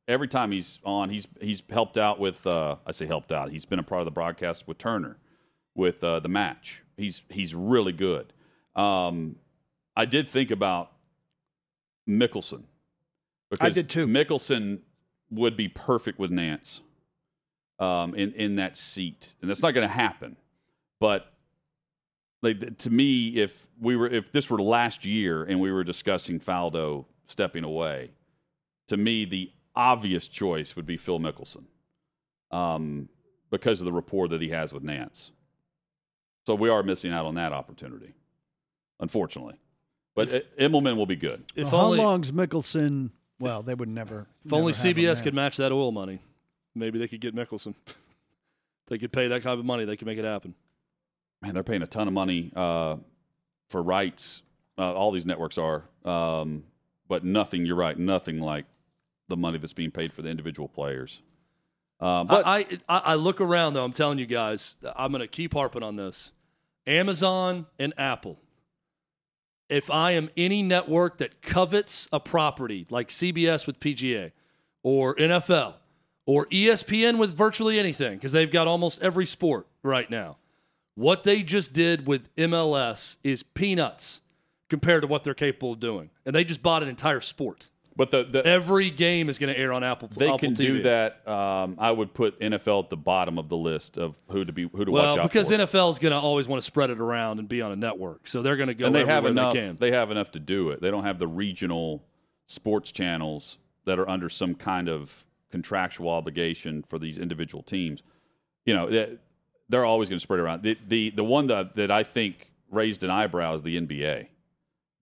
[0.07, 2.45] every time he's on, he's he's helped out with.
[2.45, 3.51] Uh, I say helped out.
[3.51, 5.17] He's been a part of the broadcast with Turner,
[5.75, 6.81] with uh, the match.
[6.97, 8.33] He's he's really good.
[8.75, 9.37] Um,
[9.95, 10.91] I did think about
[12.09, 12.63] Mickelson
[13.49, 14.07] because did too.
[14.07, 14.79] Mickelson
[15.31, 16.81] would be perfect with Nantz
[17.79, 20.37] um, in in that seat, and that's not going to happen.
[20.99, 21.31] But
[22.41, 26.39] like to me, if we were if this were last year and we were discussing
[26.39, 28.11] Faldo stepping away,
[28.87, 31.65] to me the obvious choice would be Phil Mickelson,
[32.51, 33.09] um,
[33.49, 35.32] because of the rapport that he has with Nantz.
[36.45, 38.13] So we are missing out on that opportunity,
[38.99, 39.55] unfortunately.
[40.15, 41.43] But uh, Immelman will be good.
[41.55, 43.09] if Well, only how long's Mickelson?
[43.39, 44.28] Well, they would never.
[44.45, 46.21] if only never have him CBS could match that oil money,
[46.73, 47.73] maybe they could get Mickelson.
[48.88, 49.86] they could pay that kind of money.
[49.86, 50.55] They could make it happen.
[51.41, 52.95] man, they're paying a ton of money uh,
[53.67, 54.41] for rights.
[54.78, 56.63] Uh, all these networks are, um,
[57.07, 57.65] but nothing.
[57.65, 58.65] You're right, nothing like
[59.28, 61.21] the money that's being paid for the individual players.
[61.99, 63.84] Um, but I, I I look around though.
[63.84, 66.32] I'm telling you guys, I'm going to keep harping on this.
[66.86, 68.38] Amazon and Apple.
[69.69, 74.32] If I am any network that covets a property like CBS with PGA,
[74.86, 75.73] or NFL,
[76.28, 80.38] or ESPN with virtually anything because they've got almost every sport right now.
[80.93, 84.21] What they just did with MLS is peanuts
[84.69, 86.11] compared to what they're capable of doing.
[86.23, 87.71] And they just bought an entire sport.
[87.97, 90.09] But the, the Every game is going to air on Apple.
[90.15, 90.57] they Apple can TV.
[90.57, 91.25] do that.
[91.27, 94.63] Um, I would put NFL at the bottom of the list of who to be
[94.63, 95.55] who to watch Well, out because for.
[95.55, 98.27] NFL is going to always want to spread it around and be on a network,
[98.27, 99.53] so they're going to go and they have enough.
[99.53, 99.71] They.
[99.71, 100.81] They have enough to do it.
[100.81, 102.03] They don't have the regional
[102.47, 108.03] sports channels that are under some kind of contractual obligation for these individual teams.
[108.65, 109.17] You know, they-
[109.69, 110.63] they're always going to spread it around.
[110.63, 114.27] The the the one that that I think raised an eyebrow is the NBA.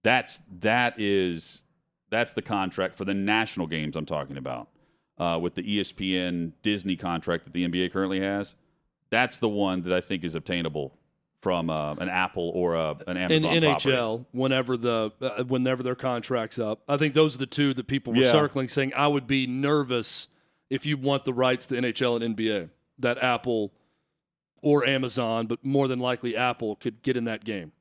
[0.03, 1.59] That's that is
[2.13, 4.69] that's the contract for the national games I'm talking about
[5.17, 8.55] uh, with the ESPN Disney contract that the NBA currently has.
[9.09, 10.93] That's the one that I think is obtainable
[11.41, 13.89] from uh, an Apple or a, an in Amazon property.
[13.91, 16.81] NHL whenever the uh, whenever their contracts up.
[16.87, 18.31] I think those are the two that people were Yeah.
[18.31, 20.29] circling, saying I would be nervous
[20.69, 23.73] if you want the rights to NHL and NBA that Apple
[24.61, 27.73] or Amazon, but more than likely Apple could get in that game.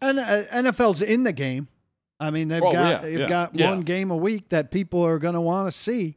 [0.00, 1.68] And uh, NFL's in the game.
[2.20, 3.28] I mean, they've Oh, got yeah, they've yeah.
[3.28, 3.70] got Yeah.
[3.70, 6.16] one game a week that people are going to want to see.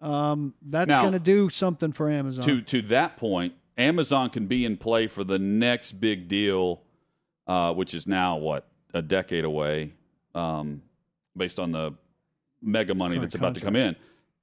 [0.00, 2.44] Um, that's going to do something for Amazon.
[2.44, 6.82] to to that point, Amazon can be in play for the next big deal,
[7.46, 9.92] uh, which is now what a decade away,
[10.34, 10.82] um,
[11.36, 11.94] based on the
[12.62, 13.96] mega money Current that's about to come in.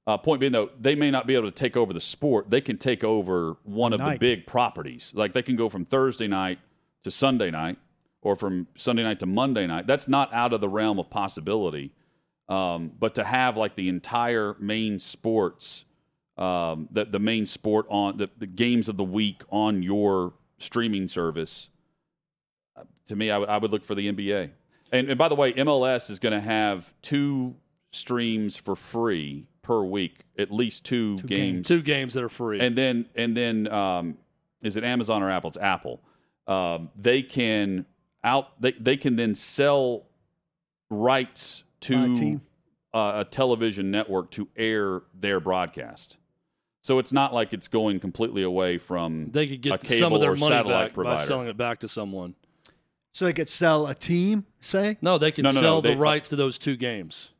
[0.06, 2.50] Uh, point being, though, they may not be able to take over the sport.
[2.50, 5.10] They can take over one of the big properties.
[5.14, 6.58] Like they can go from Thursday night
[7.04, 7.78] to Sunday night,
[8.24, 9.86] or from Sunday night to Monday night.
[9.86, 11.92] That's not out of the realm of possibility.
[12.48, 15.84] Um, but to have like the entire main sports
[16.36, 21.06] um, the the main sport on the, the games of the week on your streaming
[21.06, 21.68] service.
[22.76, 24.50] uh, To me, I, would- look for the NBA.
[24.90, 27.54] And, and by the way, MLS is going to have two
[27.92, 31.68] streams for free per week, at least two, Two games.
[31.68, 32.58] Two games that are free.
[32.60, 34.18] And then and then um,
[34.64, 35.48] is it Amazon or Apple?
[35.48, 36.00] It's Apple.
[36.48, 37.86] Um, they can
[38.24, 40.06] out they, they can then sell
[40.90, 42.40] rights By to team.
[42.92, 46.16] uh, a television network to air their broadcast.
[46.82, 50.12] So it's not like it's going completely away from they could a get cable some
[50.12, 51.16] of their money back provider.
[51.18, 52.34] by selling it back to someone.
[53.12, 54.98] so they could sell a team, say.
[55.00, 57.30] No, they can No, no, no, sell they- the rights to those two games.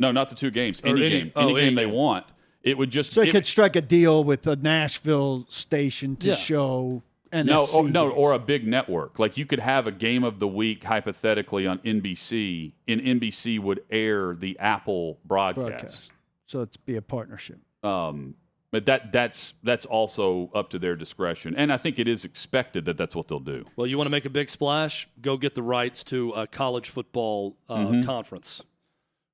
[0.00, 0.80] No, not the two games.
[0.84, 1.92] Any, any- game, oh, any any game they game.
[1.94, 2.26] want.
[2.62, 6.28] It would just So they it- could strike a deal with a Nashville station to
[6.28, 6.34] Yeah.
[6.34, 7.02] show
[7.32, 9.18] NSC no, or, no, or a big network.
[9.18, 13.84] Like you could have a game of the week hypothetically on NBC, and NBC would
[13.90, 15.68] air the Apple broadcast.
[15.68, 16.12] broadcast.
[16.46, 17.58] So it's be a partnership.
[17.82, 18.34] Um,
[18.70, 22.84] but that that's that's also up to their discretion, and I think it is expected
[22.84, 23.64] that that's what they'll do.
[23.76, 25.08] Well, you want to make a big splash?
[25.22, 28.02] Go get the rights to a college football uh, Mm-hmm.
[28.02, 28.62] conference.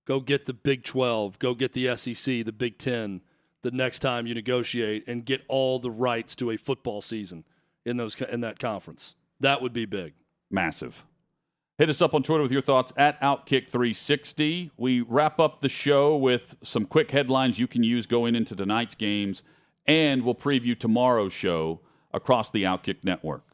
[0.06, 1.38] Go get the Big 12.
[1.38, 3.22] Go get the SEC, the Big 10
[3.62, 7.42] the next time you negotiate and get all the rights to a football season
[7.84, 9.14] in those in that conference.
[9.40, 10.14] That would be big.
[10.50, 11.04] massive.
[11.76, 14.70] Hit us up on Twitter with your thoughts at Outkick360.
[14.76, 18.94] We wrap up the show with some quick headlines you can use going into tonight's
[18.94, 19.42] games,
[19.84, 21.80] and we'll preview tomorrow's show
[22.12, 23.53] across the Outkick network.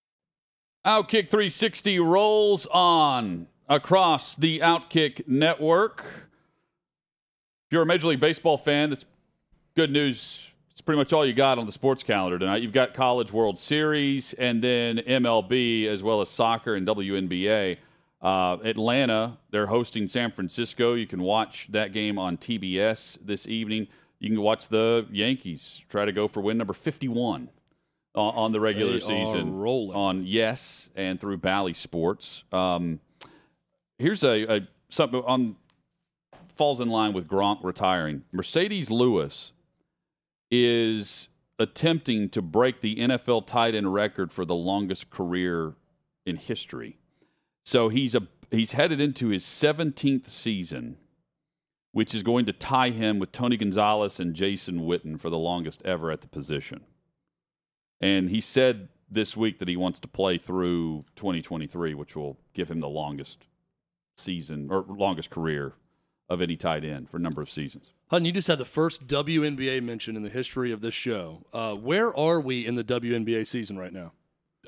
[0.85, 5.99] Outkick 360 rolls on across the Outkick network.
[5.99, 9.05] If you're a Major League Baseball fan, that's
[9.75, 10.49] good news.
[10.71, 12.63] It's pretty much all you got on the sports calendar tonight.
[12.63, 17.77] You've got College World Series and then MLB as well as soccer and WNBA.
[18.19, 20.95] Uh, Atlanta, they're hosting San Francisco.
[20.95, 23.87] You can watch that game on TBS this evening.
[24.17, 27.49] You can watch the Yankees try to go for win number 51
[28.15, 29.95] on, on the regular They season rolling.
[29.95, 32.43] on Yes and through Bally Sports.
[32.51, 32.99] Um,
[33.97, 35.55] here's a, a something on
[36.53, 38.23] falls in line with Gronk retiring.
[38.33, 39.51] Marcedes Lewis
[40.49, 45.73] is attempting to break the NFL tight end record for the longest career
[46.25, 46.97] in history.
[47.63, 50.97] So he's a he's headed into his 17th season,
[51.93, 55.81] which is going to tie him with Tony Gonzalez and Jason Witten for the longest
[55.85, 56.81] ever at the position.
[58.01, 62.69] And he said this week that he wants to play through 2023, which will give
[62.71, 63.45] him the longest
[64.17, 65.73] season or longest career
[66.29, 67.91] of any tight end for a number of seasons.
[68.09, 71.43] Hutton, you just had the first WNBA mention in the history of this show.
[71.53, 74.11] Uh, where are we in the WNBA season right now?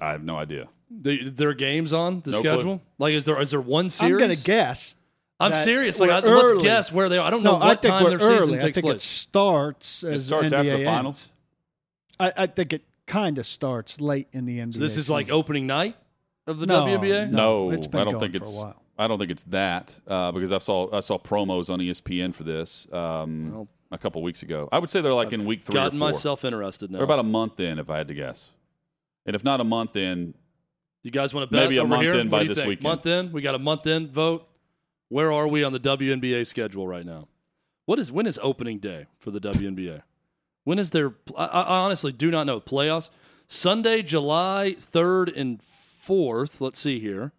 [0.01, 0.69] I have no idea.
[0.89, 2.51] The, there are games on the No clue.
[2.51, 2.81] schedule.
[2.99, 4.13] Like, is there is there one series?
[4.13, 4.95] I'm going to guess.
[5.39, 5.99] I'm serious.
[5.99, 7.25] Like, I, let's guess where they are.
[7.27, 8.57] I don't No, know what I think time we're season early.
[8.59, 8.95] I think place.
[8.97, 11.29] it starts It starts NBA after the finals.
[12.19, 14.73] I, I think it kind of starts late in the NBA.
[14.73, 15.95] So this is like opening night
[16.47, 17.31] of the No, WNBA.
[17.31, 18.57] No, it's been I don't going think for it's.
[18.57, 18.79] a while.
[18.97, 22.43] I don't think it's that uh, because I saw I saw promos on ESPN for
[22.43, 24.69] this um, Well, a couple weeks ago.
[24.71, 26.09] I would say they're like in week three or Gotten four.
[26.09, 26.97] myself interested now.
[26.99, 28.51] They're about a month in, if I had to guess.
[29.25, 30.33] And if not a month in,
[31.01, 32.13] you guys want to bet maybe a over month here?
[32.13, 32.67] in What by this think?
[32.69, 32.83] weekend.
[32.83, 33.31] Month in.
[33.31, 34.47] We got a month in vote.
[35.09, 37.27] Where are we on the WNBA schedule right now?
[37.85, 40.03] What is when is opening day for the WNBA?
[40.63, 41.13] When is their?
[41.37, 43.09] I, I honestly do not know playoffs.
[43.47, 46.61] Sunday, July third and fourth.
[46.61, 47.31] Let's see here.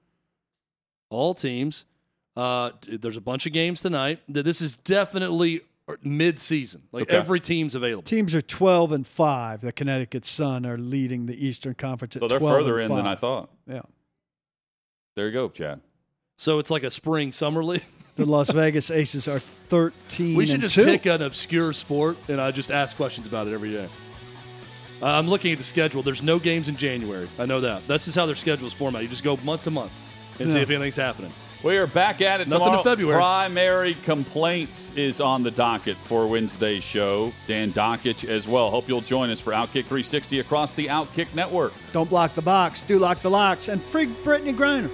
[1.10, 1.84] All teams.
[2.36, 4.20] Uh, there's a bunch of games tonight.
[4.32, 5.60] Th- This is definitely
[6.02, 6.82] mid-season.
[6.92, 7.16] Like Okay.
[7.16, 8.02] every team's available.
[8.02, 9.60] Teams are 12 and 5.
[9.60, 12.96] The Connecticut Sun are leading the Eastern Conference at so they're 12 further and in
[12.96, 13.50] than I thought.
[13.68, 13.82] Yeah.
[15.14, 15.80] There you go, Chad.
[16.36, 17.82] So it's like a spring summer league.
[18.16, 20.84] The Las Vegas Aces are 13 We should and just 2.
[20.84, 23.88] pick an obscure sport and I just ask questions about it every day.
[25.02, 26.02] Uh, I'm looking at the schedule.
[26.02, 27.28] There's no games in January.
[27.38, 27.86] I know that.
[27.88, 29.04] That's just how their schedule is formatted.
[29.04, 29.92] You just go month to month
[30.38, 31.32] and see if anything's happening.
[31.64, 32.84] We are back at it Nothing in.
[32.84, 33.18] February.
[33.18, 37.32] Primary complaints is on the docket for Wednesday's show.
[37.48, 38.70] Dan Dakich as well.
[38.70, 41.72] Hope you'll join us for Outkick 360 across the Outkick Network.
[41.92, 42.82] Don't block the box.
[42.82, 43.68] Do lock the locks.
[43.68, 44.90] And freak Brittney Griner.